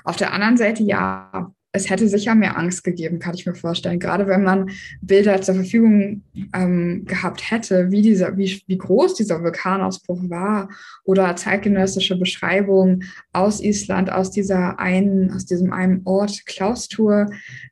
[0.04, 4.00] auf der anderen Seite, ja, es hätte sicher mehr Angst gegeben, kann ich mir vorstellen.
[4.00, 6.22] Gerade wenn man Bilder zur Verfügung
[6.54, 10.68] ähm, gehabt hätte, wie, dieser, wie, wie groß dieser Vulkanausbruch war
[11.04, 17.26] oder zeitgenössische Beschreibungen aus Island, aus, dieser einen, aus diesem einen Ort, Klaustur,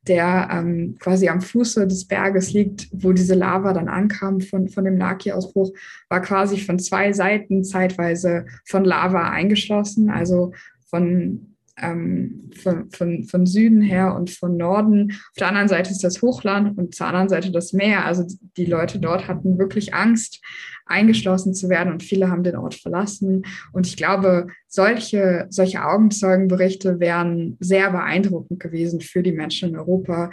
[0.06, 4.84] der ähm, quasi am Fuße des Berges liegt, wo diese Lava dann ankam von, von
[4.84, 5.72] dem Laki-Ausbruch,
[6.08, 10.52] war quasi von zwei Seiten zeitweise von Lava eingeschlossen, also
[10.90, 15.10] von ähm, von, von, von Süden her und von Norden.
[15.10, 18.04] Auf der anderen Seite ist das Hochland und zur anderen Seite das Meer.
[18.04, 18.24] Also
[18.56, 20.40] die Leute dort hatten wirklich Angst,
[20.86, 23.44] eingeschlossen zu werden und viele haben den Ort verlassen.
[23.72, 30.30] Und ich glaube, solche, solche Augenzeugenberichte wären sehr beeindruckend gewesen für die Menschen in Europa,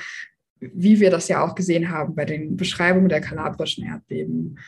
[0.59, 4.59] wie wir das ja auch gesehen haben bei den Beschreibungen der kalabrischen Erdbeben.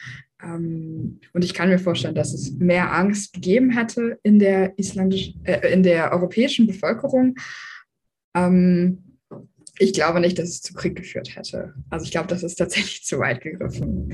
[0.43, 5.73] Ähm, und ich kann mir vorstellen, dass es mehr Angst gegeben hätte in der äh,
[5.73, 7.35] in der europäischen Bevölkerung.
[8.35, 9.03] Ähm,
[9.79, 11.73] ich glaube nicht, dass es zu Krieg geführt hätte.
[11.89, 14.13] Also ich glaube, das ist tatsächlich zu weit gegriffen.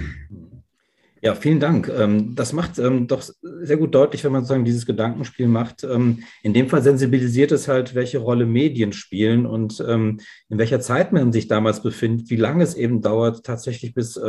[1.22, 1.90] Ja, vielen Dank.
[1.90, 5.84] Ähm, das macht ähm, doch sehr gut deutlich, wenn man sozusagen dieses Gedankenspiel macht.
[5.84, 11.12] Ähm, in dem Fall sensibilisiert es halt, welche Rolle Medien spielen und in welcher Zeit
[11.12, 14.20] man sich damals befindet, wie lange es eben dauert, tatsächlich bis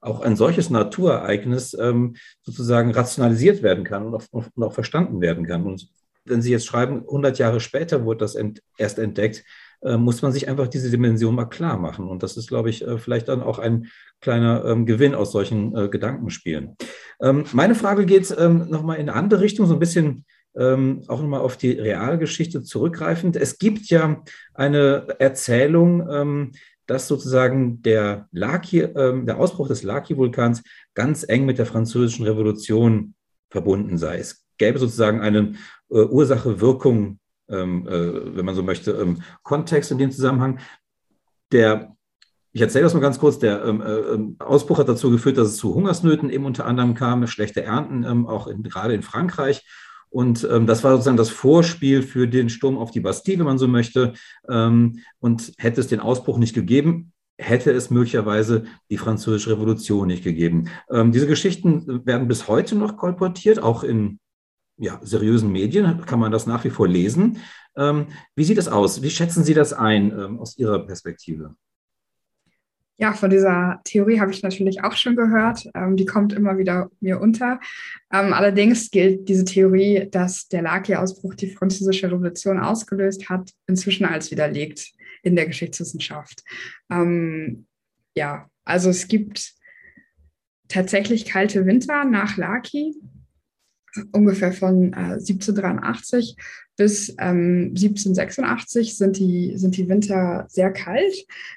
[0.00, 1.76] auch ein solches Naturereignis
[2.42, 4.14] sozusagen rationalisiert werden kann und
[4.62, 5.64] auch, verstanden werden kann.
[5.64, 5.88] Und
[6.24, 8.36] wenn Sie jetzt schreiben, 100 Jahre später wurde das
[8.78, 9.44] erst entdeckt,
[9.82, 12.08] muss man sich einfach diese Dimension mal klar machen.
[12.08, 13.88] Und das ist, glaube ich, äh, vielleicht dann auch ein
[14.20, 16.76] kleiner ähm, Gewinn aus solchen äh, Gedankenspielen.
[17.20, 20.24] Ähm, meine Frage geht ähm, nochmal in eine andere Richtung, so ein bisschen
[20.58, 23.36] auch nochmal auf die Realgeschichte zurückgreifend.
[23.36, 24.22] Es gibt ja
[24.54, 26.54] eine Erzählung,
[26.86, 30.62] dass sozusagen der, Laki, der Ausbruch des Laki-Vulkans
[30.94, 33.14] ganz eng mit der französischen Revolution
[33.50, 34.16] verbunden sei.
[34.16, 35.56] Es gäbe sozusagen eine
[35.90, 40.58] äh, Ursache-Wirkung ähm, äh, wenn man so möchte, ähm, Kontext in dem Zusammenhang.
[41.52, 41.96] Der,
[42.52, 45.48] ich erzähle das mal ganz kurz, der ähm, äh, ähm, Ausbruch hat dazu geführt, dass
[45.48, 49.64] es zu Hungersnöten eben unter anderem kam, schlechte Ernten, ähm, auch in, gerade in Frankreich.
[50.08, 53.58] Und ähm, das war sozusagen das Vorspiel für den Sturm auf die Bastille, wenn man
[53.58, 54.14] so möchte.
[54.48, 60.24] Ähm, und hätte es den Ausbruch nicht gegeben, hätte es möglicherweise die Französische Revolution nicht
[60.24, 60.68] gegeben.
[60.90, 64.18] Ähm, diese Geschichten werden bis heute noch kolportiert, auch in
[64.78, 67.38] ja, seriösen Medien kann man das nach wie vor lesen.
[67.76, 69.02] Ähm, wie sieht es aus?
[69.02, 71.54] Wie schätzen Sie das ein ähm, aus Ihrer Perspektive?
[72.98, 75.68] Ja, von dieser Theorie habe ich natürlich auch schon gehört.
[75.74, 77.60] Ähm, die kommt immer wieder mir unter.
[78.10, 84.30] Ähm, allerdings gilt diese Theorie, dass der Laki-Ausbruch die Französische Revolution ausgelöst hat, inzwischen als
[84.30, 86.42] widerlegt in der Geschichtswissenschaft.
[86.90, 87.66] Ähm,
[88.14, 89.52] ja, also es gibt
[90.68, 92.94] tatsächlich kalte Winter nach Laki
[94.12, 96.36] ungefähr von äh, 1783
[96.76, 101.14] bis ähm, 1786 sind die, sind die Winter sehr kalt.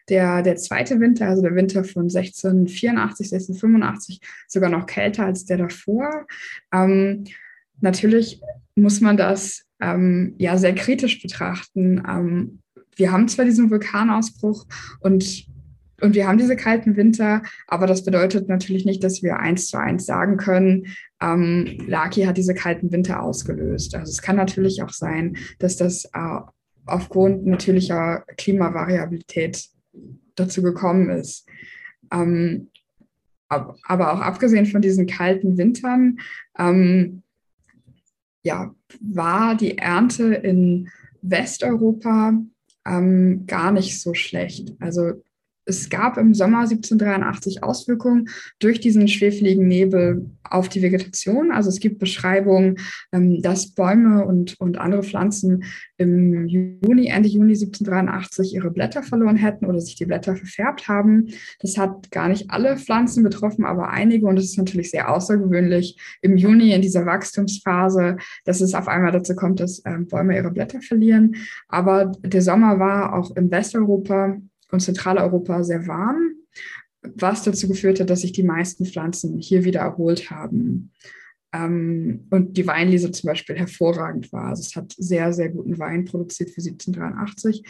[0.08, 5.58] Der, der zweite Winter, also der Winter von 1684, 1685, sogar noch kälter als der
[5.58, 6.26] davor.
[6.74, 7.26] Ähm,
[7.82, 8.42] natürlich
[8.76, 12.02] muss man das ähm, ja sehr kritisch betrachten.
[12.08, 12.60] Ähm,
[12.96, 14.66] wir haben zwar diesen Vulkanausbruch
[15.02, 15.48] und
[16.02, 19.78] und wir haben diese kalten Winter, aber das bedeutet natürlich nicht, dass wir eins zu
[19.78, 20.88] eins sagen können,
[21.22, 23.96] ähm, Laki hat diese kalten Winter ausgelöst.
[23.96, 26.40] Also es kann natürlich auch sein, dass das äh,
[26.86, 29.70] aufgrund natürlicher Klimavariabilität
[30.36, 31.48] dazu gekommen ist.
[32.12, 32.70] Ähm,
[33.50, 36.20] aber auch abgesehen von diesen kalten Wintern,
[36.58, 37.24] ähm,
[38.44, 40.90] ja, war die Ernte in
[41.22, 42.34] Westeuropa
[42.86, 44.74] ähm, gar nicht so schlecht.
[44.80, 45.24] Also
[45.70, 48.30] es gab im Sommer 1783 Auswirkungen
[48.60, 51.52] durch diesen schwefeligen Nebel auf die Vegetation.
[51.52, 52.78] Also es gibt Beschreibungen,
[53.12, 55.64] ähm, dass Bäume und, und andere Pflanzen
[55.98, 61.28] im Juni, Ende Juni 1783 ihre Blätter verloren hätten oder sich die Blätter verfärbt haben.
[61.60, 64.26] Das hat gar nicht alle Pflanzen betroffen, aber einige.
[64.26, 69.12] Und es ist natürlich sehr außergewöhnlich im Juni in dieser Wachstumsphase, dass es auf einmal
[69.12, 71.36] dazu kommt, dass ähm, Bäume ihre Blätter verlieren.
[71.68, 74.38] Aber der Sommer war auch in Westeuropa
[74.72, 76.34] und Zentraleuropa sehr warm,
[77.02, 80.92] was dazu geführt hat, dass sich die meisten Pflanzen hier wieder erholt haben.
[81.54, 84.50] Ähm, und die Weinlese zum Beispiel hervorragend war.
[84.50, 87.64] Also es hat sehr, sehr guten Wein produziert für 1783.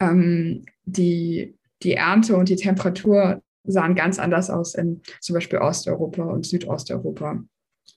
[0.00, 6.22] Ähm, die, die Ernte und die Temperatur sahen ganz anders aus in zum Beispiel Osteuropa
[6.24, 7.42] und Südosteuropa.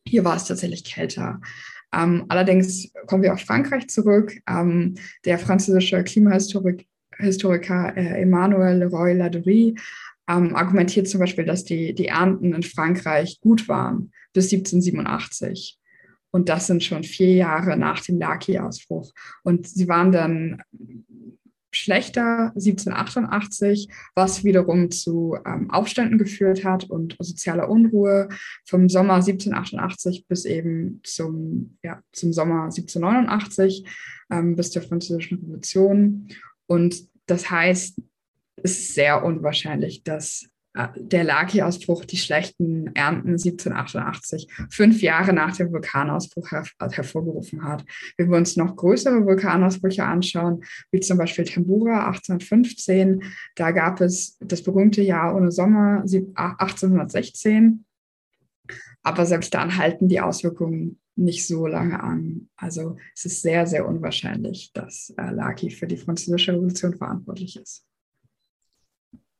[0.05, 1.39] Hier war es tatsächlich kälter.
[1.93, 4.37] Ähm, allerdings kommen wir auf Frankreich zurück.
[4.47, 6.87] Ähm, der französische Klimahistorik,
[7.21, 9.75] Historiker äh, Emmanuel Leroy Ladurie
[10.29, 15.77] ähm, argumentiert zum Beispiel, dass die, die Ernten in Frankreich gut waren bis 1787.
[16.31, 19.11] Und das sind schon vier Jahre nach dem Laki-Ausbruch.
[19.43, 20.61] Und sie waren dann
[21.73, 28.29] schlechter 1788, was wiederum zu ähm, Aufständen geführt hat und sozialer Unruhe
[28.65, 33.85] vom Sommer 1788 bis eben zum, ja, zum Sommer 1789,
[34.31, 36.27] ähm, bis zur Französischen Revolution.
[36.67, 38.01] Und das heißt,
[38.63, 45.55] es ist sehr unwahrscheinlich, dass äh, der Laki-Ausbruch die schlechten Ernten 1788, fünf Jahre nach
[45.57, 47.83] dem Vulkanausbruch her hervorgerufen hat.
[48.17, 53.23] Wenn wir uns noch größere Vulkanausbrüche anschauen, wie zum Beispiel Tambura 1815,
[53.55, 56.03] da gab es das berühmte Jahr ohne Sommer
[56.35, 57.85] 1816.
[59.03, 62.49] Aber selbst dann halten die Auswirkungen nicht so lange an.
[62.55, 67.85] Also es ist sehr, sehr unwahrscheinlich, dass äh, Laki für die französische Revolution verantwortlich ist.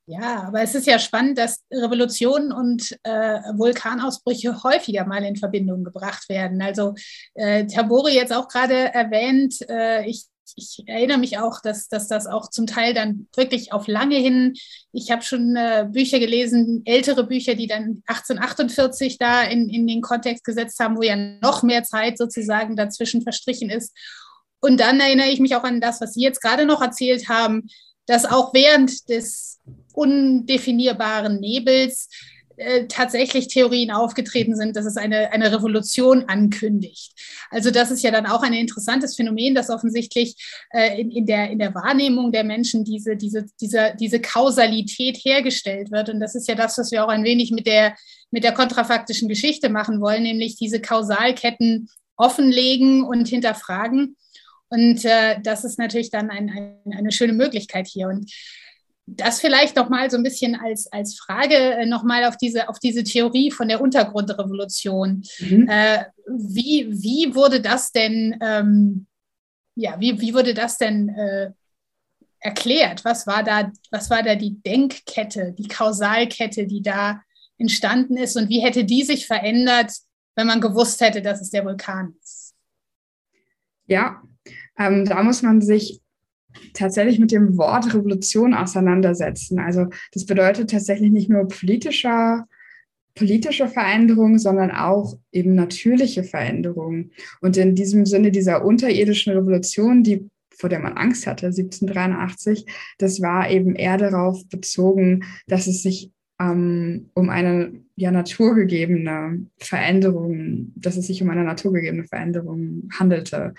[0.08, 5.84] Ja, aber es ist ja spannend, dass Revolutionen und äh, Vulkanausbrüche häufiger mal in Verbindung
[5.84, 6.62] gebracht werden.
[6.62, 6.95] Also
[7.36, 10.26] äh, Tabori jetzt auch gerade erwähnt, äh, ich
[10.56, 14.54] ich erinnere mich auch, dass, dass das auch zum Teil dann wirklich auf lange hin,
[14.91, 20.02] ich habe schon äh, Bücher gelesen, ältere Bücher, die dann 1848 da in, in den
[20.02, 23.95] Kontext gesetzt haben, wo ja noch mehr Zeit sozusagen dazwischen verstrichen ist.
[24.60, 27.68] Und dann erinnere ich mich auch an das, was Sie jetzt gerade noch erzählt haben,
[28.06, 29.60] dass auch während des
[29.93, 32.08] undefinierbaren Nebels
[32.62, 37.14] äh, tatsächlich Theorien aufgetreten sind, dass es eine, eine Revolution ankündigt.
[37.49, 40.36] Also das ist ja dann auch ein interessantes Phänomen, dass offensichtlich
[40.72, 45.91] äh, in, in, der, in der Wahrnehmung der Menschen diese, diese, diese, diese Kausalität hergestellt
[45.91, 46.09] wird.
[46.09, 47.95] Und das ist ja das, was wir auch ein wenig mit der,
[48.30, 54.16] mit der kontrafaktischen Geschichte machen wollen, nämlich diese Kausalketten offenlegen und hinterfragen.
[54.70, 58.07] Und äh, das ist natürlich dann ein, ein, eine schöne Möglichkeit hier.
[58.07, 58.32] Und
[59.06, 62.70] das vielleicht noch mal so ein bisschen als, als Frage äh, noch mal auf diese,
[62.70, 65.24] auf diese Theorie von der Untergrundrevolution.
[65.39, 65.68] Mhm.
[65.68, 69.08] Äh, wie, wie wurde das denn, ähm,
[69.76, 71.52] ja, wie, wie wurde das denn äh,
[72.39, 73.04] erklärt?
[73.04, 77.22] Was war, da, was war da die Denkkette, die Kausalkette, die da
[77.58, 79.91] entstanden ist und wie hätte die sich verändert,
[80.36, 82.56] wenn man gewusst hätte, dass es der Vulkan ist?
[83.86, 84.22] Ja,
[84.78, 86.02] ähm, da muss man sich
[86.74, 89.60] tatsächlich mit dem Wort Revolution auseinandersetzen.
[89.60, 92.47] Also das bedeutet tatsächlich nicht nur politischer,
[93.16, 97.12] politische Veränderung, sondern auch eben natürliche Veränderung.
[97.41, 100.30] Und in diesem Sinne dieser unterirdischen Revolution, die
[100.62, 102.66] vor der man Angst hatte, 1783,
[102.99, 110.72] das war eben eher darauf bezogen, dass es sich ähm, um eine ja, naturgegebene Veränderung,
[110.76, 113.54] dass es sich um eine naturgegebene Veränderung handelte.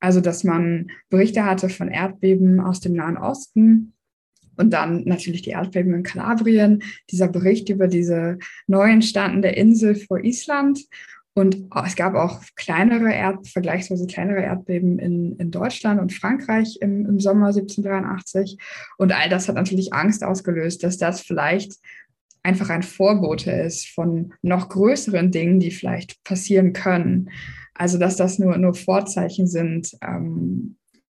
[0.00, 3.94] Also, dass man Berichte hatte von Erdbeben aus dem Nahen Osten
[4.58, 10.22] und dann natürlich die Erdbeben in Kalabrien, dieser Bericht über diese neu entstandene Insel vor
[10.22, 10.84] Island.
[11.34, 17.06] Und es gab auch kleinere Erd, vergleichsweise kleinere Erdbeben in, in Deutschland und Frankreich im,
[17.06, 18.58] im Sommer 1783.
[18.98, 21.74] Und all das hat natürlich Angst ausgelöst, dass das vielleicht
[22.42, 27.30] einfach ein Vorbote ist von noch größeren Dingen, die vielleicht passieren können.
[27.78, 30.76] Also dass das nur, nur Vorzeichen sind ähm,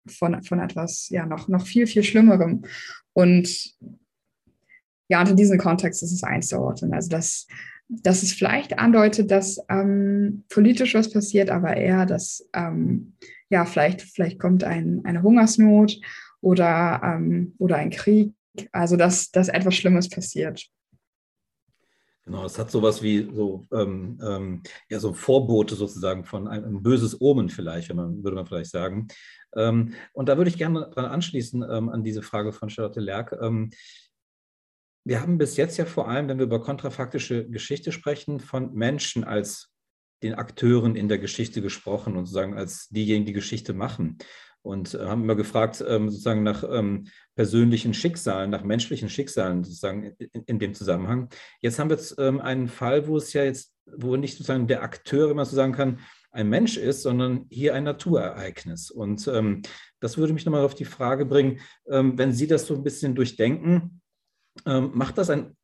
[0.06, 2.62] von, von etwas ja noch, noch viel, viel Schlimmerem.
[3.12, 3.76] Und
[5.08, 6.92] ja, unter diesem Kontext ist es einzuordnen.
[6.92, 7.46] Also dass,
[7.88, 13.14] dass es vielleicht andeutet, dass ähm, politisch was passiert, aber eher, dass ähm,
[13.50, 15.98] ja, vielleicht, vielleicht kommt ein, eine Hungersnot
[16.40, 18.34] oder, ähm, oder ein Krieg.
[18.72, 20.68] Also dass, dass etwas Schlimmes passiert.
[22.28, 26.82] Genau, es hat sowas wie so, ähm, ähm, ja, so Vorbote sozusagen von einem, ein
[26.82, 29.08] böses Omen vielleicht, man, würde man vielleicht sagen.
[29.56, 33.34] Ähm, und da würde ich gerne dran anschließen ähm, an diese Frage von Charlotte Lerck.
[33.40, 33.70] Ähm,
[35.06, 39.24] wir haben bis jetzt ja vor allem, wenn wir über kontrafaktische Geschichte sprechen, von Menschen
[39.24, 39.70] als
[40.22, 44.18] den Akteuren in der Geschichte gesprochen und sozusagen als diejenigen, die Geschichte machen
[44.68, 50.14] und äh, haben immer gefragt, ähm, sozusagen nach ähm, persönlichen Schicksalen, nach menschlichen Schicksalen sozusagen
[50.18, 51.30] in, in dem Zusammenhang.
[51.62, 54.82] Jetzt haben wir jetzt ähm, einen Fall, wo es ja jetzt, wo nicht sozusagen der
[54.82, 56.00] Akteur, wenn man so sagen kann,
[56.32, 58.90] ein Mensch ist, sondern hier ein Naturereignis.
[58.90, 59.62] Und ähm,
[60.00, 63.14] das würde mich nochmal auf die Frage bringen, ähm, wenn Sie das so ein bisschen
[63.14, 64.02] durchdenken,
[64.66, 65.56] ähm, macht das ein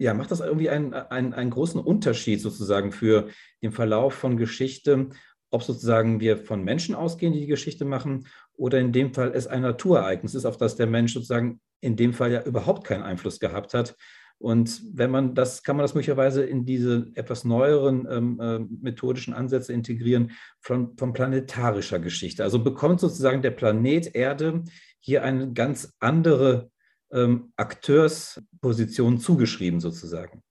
[0.00, 3.28] ja, macht das irgendwie einen, einen, einen großen Unterschied sozusagen für
[3.62, 5.10] den Verlauf von Geschichte,
[5.54, 8.26] ob sozusagen wir von Menschen ausgehen, die die Geschichte machen,
[8.56, 12.12] oder in dem Fall es ein Naturereignis ist, auf das der Mensch sozusagen in dem
[12.12, 13.96] Fall ja überhaupt keinen Einfluss gehabt hat.
[14.38, 19.32] Und wenn man das, kann man das möglicherweise in diese etwas neueren ähm, äh, methodischen
[19.32, 22.42] Ansätze integrieren von, von planetarischer Geschichte.
[22.42, 24.64] Also bekommt sozusagen der Planet Erde
[24.98, 26.70] hier eine ganz andere
[27.12, 30.42] ähm, Akteursposition zugeschrieben sozusagen.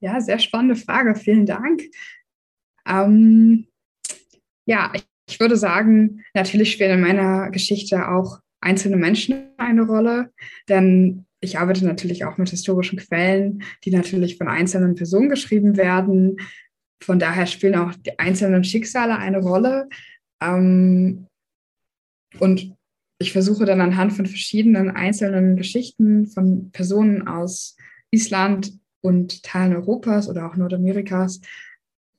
[0.00, 1.14] Ja, sehr spannende Frage.
[1.14, 1.82] Vielen Dank.
[2.86, 3.66] Ähm,
[4.66, 4.92] ja,
[5.28, 10.32] ich würde sagen, natürlich spielen in meiner Geschichte auch einzelne Menschen eine Rolle,
[10.68, 16.38] denn ich arbeite natürlich auch mit historischen Quellen, die natürlich von einzelnen Personen geschrieben werden.
[17.02, 19.88] Von daher spielen auch die einzelnen Schicksale eine Rolle.
[20.42, 21.26] Ähm,
[22.38, 22.74] und
[23.18, 27.76] ich versuche dann anhand von verschiedenen einzelnen Geschichten von Personen aus
[28.10, 31.40] Island und Teilen Europas oder auch Nordamerikas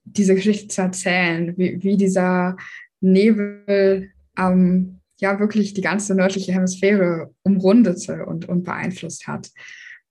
[0.04, 2.56] diese Geschichte zu erzählen, wie, wie dieser
[3.02, 9.52] Nebel ähm, ja wirklich die ganze nördliche Hemisphäre umrundete und, und beeinflusst hat.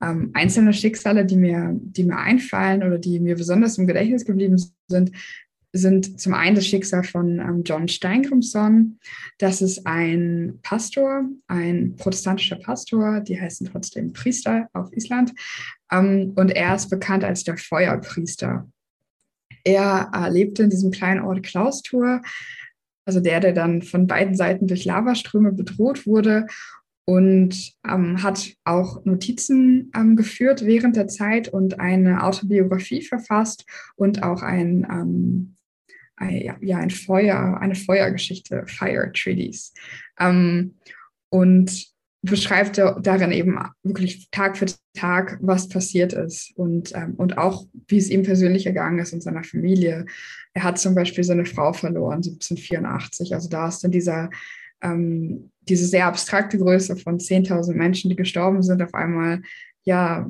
[0.01, 4.57] Ähm, einzelne Schicksale, die mir, die mir einfallen oder die mir besonders im Gedächtnis geblieben
[4.87, 5.11] sind,
[5.73, 8.99] sind zum einen das Schicksal von ähm, John Steingrimsson.
[9.37, 15.33] Das ist ein Pastor, ein protestantischer Pastor, die heißen trotzdem Priester auf Island.
[15.91, 18.67] Ähm, und er ist bekannt als der Feuerpriester.
[19.63, 22.21] Er äh, lebte in diesem kleinen Ort Klaustur,
[23.05, 26.45] also der, der dann von beiden Seiten durch Lavaströme bedroht wurde
[27.09, 33.65] und ähm, hat auch Notizen ähm, geführt während der Zeit und eine Autobiografie verfasst
[33.95, 35.56] und auch ein, ähm, ein
[36.19, 39.73] ja, ein Feuer, eine Feuergeschichte, Fire Treaties.
[40.19, 40.75] Ähm,
[41.29, 41.87] und
[42.23, 44.65] beschreibt darin eben wirklich Tag für
[44.95, 49.21] Tag, was passiert ist und, ähm, und auch, wie es ihm persönlich ergangen ist und
[49.21, 50.05] seiner Familie.
[50.53, 53.33] Er hat zum Beispiel seine Frau verloren, 1784.
[53.33, 54.29] Also da ist dann dieser
[54.81, 59.41] ähm, diese sehr abstrakte Größe von 10.000 Menschen, die gestorben sind, auf einmal
[59.83, 60.29] ja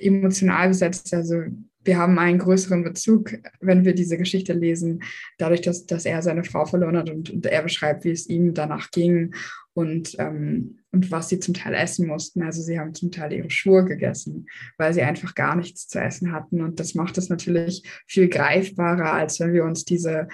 [0.00, 1.12] emotional besetzt.
[1.14, 1.42] Also
[1.88, 5.02] wir haben einen größeren Bezug, wenn wir diese Geschichte lesen,
[5.38, 8.52] dadurch, dass, dass er seine Frau verloren hat und, und er beschreibt, wie es ihm
[8.52, 9.34] danach ging
[9.72, 12.42] und, ähm, und was sie zum Teil essen mussten.
[12.42, 16.30] Also sie haben zum Teil ihre Schuhe gegessen, weil sie einfach gar nichts zu essen
[16.30, 16.60] hatten.
[16.60, 20.28] Und das macht es natürlich viel greifbarer, als wenn wir uns diese,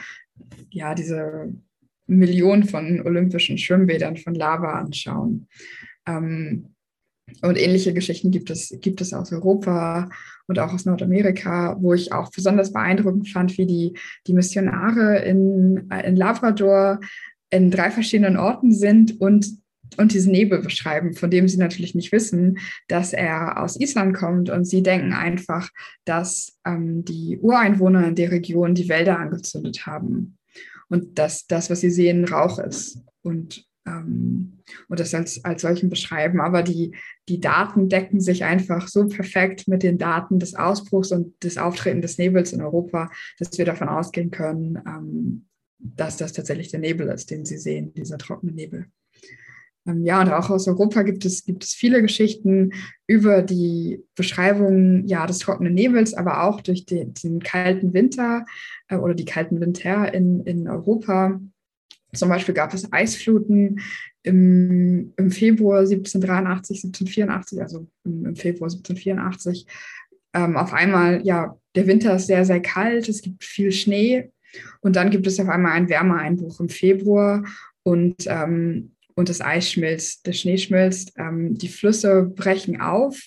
[0.71, 1.55] ja, diese
[2.09, 5.47] Millionen von olympischen Schwimmbädern von Lava anschauen.
[6.05, 6.75] Ähm,
[7.43, 10.11] und ähnliche Geschichten gibt es, gibt es aus Europa
[10.47, 15.91] und auch aus Nordamerika, wo ich auch besonders beeindruckend fand, wie die, die Missionare in,
[16.05, 17.01] in Labrador
[17.51, 19.47] in drei verschiedenen Orten sind und,
[19.97, 24.51] und diesen Nebel beschreiben, von dem sie natürlich nicht wissen, dass er aus Island kommt.
[24.51, 25.71] Und sie denken einfach,
[26.05, 30.37] dass ähm, die Ureinwohner in der Region die Wälder angezündet haben
[30.89, 34.59] und dass das, was sie sehen, Rauch ist und, ähm,
[34.89, 36.41] und das als, als solchen beschreiben.
[36.41, 36.95] Aber die,
[37.29, 42.03] die Daten decken sich einfach so perfekt mit den Daten des Ausbruchs und des Auftreten
[42.03, 45.47] des Nebels in Europa, dass wir davon ausgehen können, ähm,
[45.79, 48.87] dass das tatsächlich der Nebel ist, den sie sehen, dieser trockene Nebel.
[49.87, 52.73] Ähm, ja, und auch aus Europa gibt es, gibt es viele Geschichten
[53.07, 58.47] über die Beschreibung ja, des trockenen Nebels, aber auch durch den, den kalten Winter
[58.89, 61.41] äh, oder die kalten Winter in, in Europa.
[62.15, 63.81] Zum Beispiel gab es Eisfluten
[64.23, 69.67] im, im Februar 1783, 1784, also im, Februar 1784.
[70.35, 74.31] Ähm, auf einmal, ja, der Winter ist sehr, sehr kalt, es gibt viel Schnee
[74.81, 77.45] und dann gibt es auf einmal einen Wärmeeinbruch im Februar
[77.83, 83.21] und ähm, und das Eis schmilzt, der Schnee schmilzt, ähm, die Flüsse brechen auf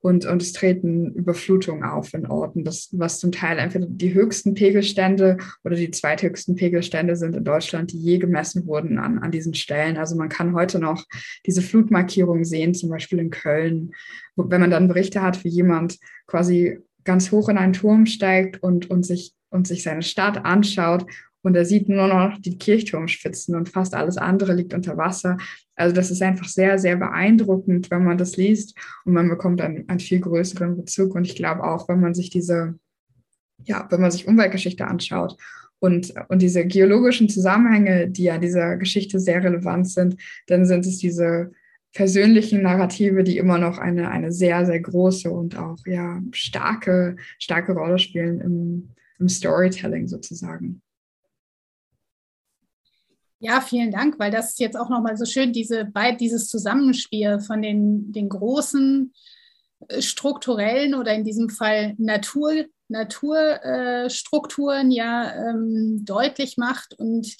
[0.00, 4.54] und, und es treten Überflutungen auf in Orten, das, was zum Teil entweder die höchsten
[4.54, 9.54] Pegelstände oder die zweithöchsten Pegelstände sind in Deutschland, die je gemessen wurden an, an diesen
[9.54, 9.96] Stellen.
[9.96, 11.04] Also man kann heute noch
[11.44, 13.92] diese Flutmarkierungen sehen, zum Beispiel in Köln,
[14.36, 18.88] wenn man dann Berichte hat, wie jemand quasi ganz hoch in einen Turm steigt und,
[18.90, 21.04] und sich und sich seine Stadt anschaut
[21.42, 25.36] und er sieht nur noch die Kirchturmspitzen und fast alles andere liegt unter Wasser.
[25.74, 29.88] Also das ist einfach sehr, sehr beeindruckend, wenn man das liest und man bekommt einen,
[29.88, 31.14] einen viel größeren Bezug.
[31.14, 32.78] Und ich glaube auch, wenn man sich diese,
[33.64, 35.36] ja, wenn man sich Umweltgeschichte anschaut
[35.80, 40.16] und, und diese geologischen Zusammenhänge, die ja dieser Geschichte sehr relevant sind,
[40.46, 41.50] dann sind es diese
[41.92, 47.72] persönlichen Narrative, die immer noch eine, eine sehr, sehr große und auch ja starke, starke
[47.72, 48.88] Rolle spielen im,
[49.18, 50.80] im Storytelling sozusagen.
[53.44, 57.60] Ja, vielen Dank, weil das ist jetzt auch nochmal so schön, diese, dieses Zusammenspiel von
[57.60, 59.12] den, den großen
[59.88, 67.36] äh, strukturellen oder in diesem Fall Natur, Naturstrukturen ja ähm, deutlich macht und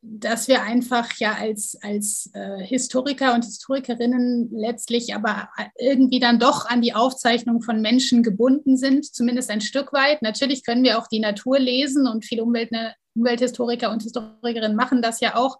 [0.00, 6.66] dass wir einfach ja als, als äh, Historiker und Historikerinnen letztlich aber irgendwie dann doch
[6.66, 10.22] an die Aufzeichnung von Menschen gebunden sind, zumindest ein Stück weit.
[10.22, 12.70] Natürlich können wir auch die Natur lesen und viele Umwelt,
[13.16, 15.58] Umwelthistoriker und Historikerinnen machen das ja auch,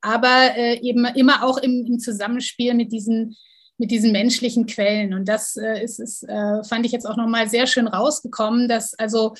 [0.00, 3.36] aber äh, eben immer auch im, im, Zusammenspiel mit diesen
[3.78, 5.12] mit diesen menschlichen Quellen.
[5.12, 8.94] Und das äh, ist, ist äh, fand ich jetzt auch nochmal sehr schön rausgekommen, dass
[8.94, 9.34] also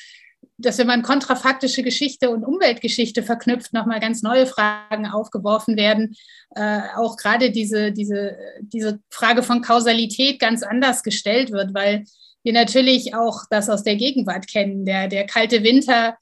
[0.58, 6.16] dass wenn man kontrafaktische Geschichte und Umweltgeschichte verknüpft, nochmal ganz neue Fragen aufgeworfen werden.
[6.54, 12.04] Äh, auch gerade diese, diese, diese Frage von Kausalität ganz anders gestellt wird, weil
[12.42, 14.86] wir natürlich auch das aus der Gegenwart kennen.
[14.86, 16.16] Der, der kalte Winter,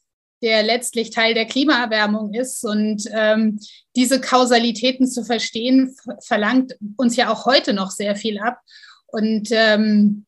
[0.45, 2.65] der letztlich Teil der Klimaerwärmung ist.
[2.65, 3.59] Und ähm,
[3.97, 8.61] diese Kausalitäten zu verstehen, verlangt uns ja auch heute noch sehr viel ab.
[9.07, 10.27] Und, ähm,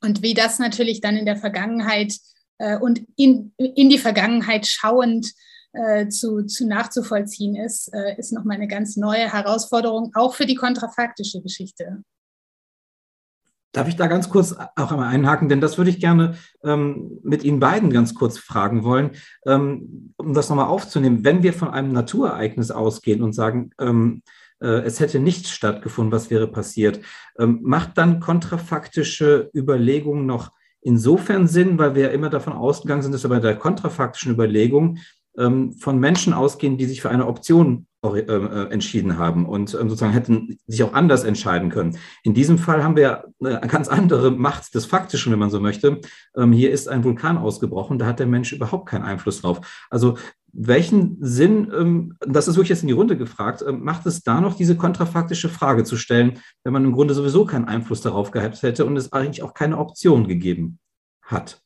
[0.00, 2.14] und wie das natürlich dann in der Vergangenheit
[2.56, 5.32] äh, und in, in die Vergangenheit schauend
[5.74, 10.54] äh, zu, zu nachzuvollziehen ist, äh, ist nochmal eine ganz neue Herausforderung, auch für die
[10.54, 12.02] kontrafaktische Geschichte.
[13.72, 15.48] Darf ich da ganz kurz auch einmal einhaken?
[15.48, 19.10] Denn das würde ich gerne ähm, mit Ihnen beiden ganz kurz fragen wollen,
[19.46, 21.24] ähm, um das nochmal aufzunehmen.
[21.24, 24.22] Wenn wir von einem Naturereignis ausgehen und sagen, ähm,
[24.60, 27.00] äh, es hätte nichts stattgefunden, was wäre passiert,
[27.38, 33.12] ähm, macht dann kontrafaktische Überlegungen noch insofern Sinn, weil wir ja immer davon ausgegangen sind,
[33.12, 34.98] dass wir bei der kontrafaktischen Überlegung
[35.36, 40.58] ähm, von Menschen ausgehen, die sich für eine Option entschieden haben und ähm, sozusagen hätten
[40.66, 41.98] sich auch anders entscheiden können.
[42.22, 46.00] In diesem Fall haben wir eine ganz andere Macht des Faktischen, wenn man so möchte.
[46.36, 49.60] Ähm, hier ist ein Vulkan ausgebrochen, da hat der Mensch überhaupt keinen Einfluss drauf.
[49.90, 50.16] Also
[50.52, 54.54] welchen Sinn, ähm, das ist wirklich jetzt in die Runde gefragt, macht es da noch
[54.54, 58.86] diese kontrafaktische Frage zu stellen, wenn man im Grunde sowieso keinen Einfluss darauf gehabt hätte
[58.86, 60.78] und es eigentlich auch keine Option gegeben
[61.22, 61.62] hat?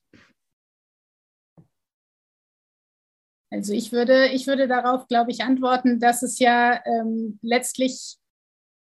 [3.52, 8.16] Also ich würde, ich würde darauf, glaube ich, antworten, dass es ja ähm, letztlich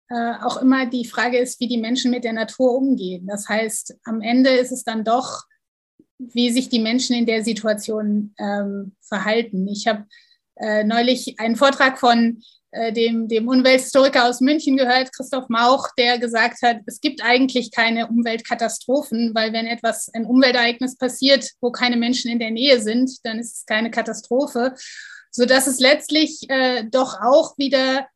[0.09, 3.27] äh, auch immer die Frage ist, wie die Menschen mit der Natur umgehen.
[3.27, 5.43] Das heißt, am Ende ist es dann doch,
[6.17, 9.67] wie sich die Menschen in der Situation ähm, verhalten.
[9.67, 10.05] Ich habe
[10.55, 12.41] äh, neulich einen Vortrag von
[12.93, 18.07] dem, dem Umwelthistoriker aus München gehört, Christoph Mauch, der gesagt hat, es gibt eigentlich keine
[18.07, 23.39] Umweltkatastrophen, weil wenn etwas, ein Umweltereignis passiert, wo keine Menschen in der Nähe sind, dann
[23.39, 24.73] ist es keine Katastrophe,
[25.31, 28.07] sodass es letztlich äh, doch auch wieder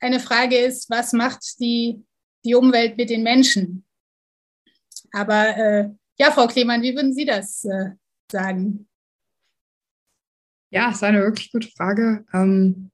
[0.00, 2.04] eine Frage ist, was macht die,
[2.44, 3.84] die Umwelt mit den Menschen?
[5.12, 7.90] Aber äh, ja, Frau Klemann, wie würden Sie das äh,
[8.30, 8.88] sagen?
[10.70, 12.24] Ja, ist eine wirklich gute Frage.
[12.32, 12.90] Ähm,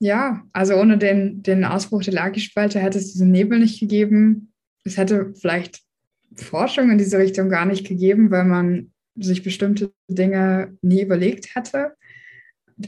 [0.00, 4.52] ja, also ohne den, den Ausbruch der Lagi-Spalte hätte es diesen Nebel nicht gegeben.
[4.82, 5.82] Es hätte vielleicht
[6.34, 11.96] Forschung in diese Richtung gar nicht gegeben, weil man sich bestimmte Dinge nie überlegt hätte,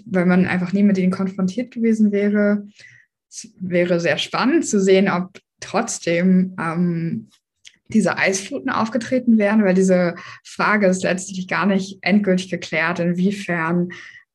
[0.06, 2.66] weil man einfach nie mit ihnen konfrontiert gewesen wäre.
[3.28, 7.28] Es wäre sehr spannend zu sehen, ob trotzdem ähm,
[7.88, 13.90] diese Eisfluten aufgetreten wären, weil diese Frage ist letztlich gar nicht endgültig geklärt, inwiefern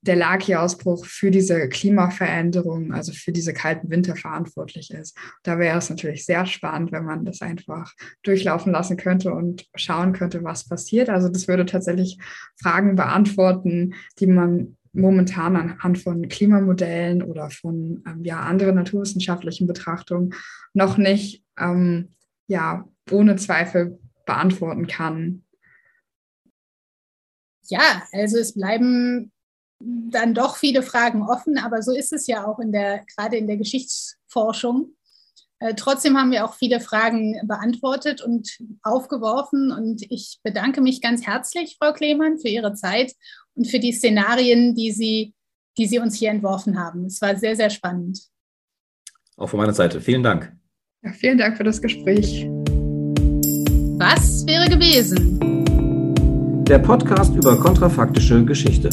[0.08, 5.18] der Laki-Ausbruch für diese Klimaveränderung, also für diese kalten Winter verantwortlich ist.
[5.44, 7.94] Da wäre es natürlich sehr spannend, wenn man das einfach
[8.24, 11.10] durchlaufen lassen könnte und schauen könnte, was passiert.
[11.10, 12.18] Also das würde tatsächlich
[12.62, 20.34] Fragen beantworten, die man momentan anhand von Klimamodellen oder von ähm, ja, anderen naturwissenschaftlichen Betrachtungen
[20.74, 22.16] noch nicht ähm,
[22.48, 25.44] ja, ohne Zweifel beantworten kann.
[27.70, 29.32] Ja, also es bleiben
[29.80, 33.48] dann doch viele Fragen offen, aber so ist es ja auch in der, gerade in
[33.48, 34.96] der Geschichtsforschung.
[35.60, 39.72] Äh, trotzdem haben wir auch viele Fragen beantwortet und aufgeworfen.
[39.72, 43.14] Und ich bedanke mich ganz herzlich, Frau Klemann, für Ihre Zeit
[43.56, 45.34] und für die Szenarien, die Sie,
[45.78, 47.06] die Sie uns hier entworfen haben.
[47.06, 48.20] Es war sehr, sehr spannend.
[49.36, 50.02] Auch von meiner Seite.
[50.02, 50.56] Vielen Dank.
[51.04, 52.48] Ja, vielen Dank für das Gespräch.
[54.00, 55.40] Was wäre gewesen?
[56.66, 58.90] Der Podcast über kontrafaktische Geschichte.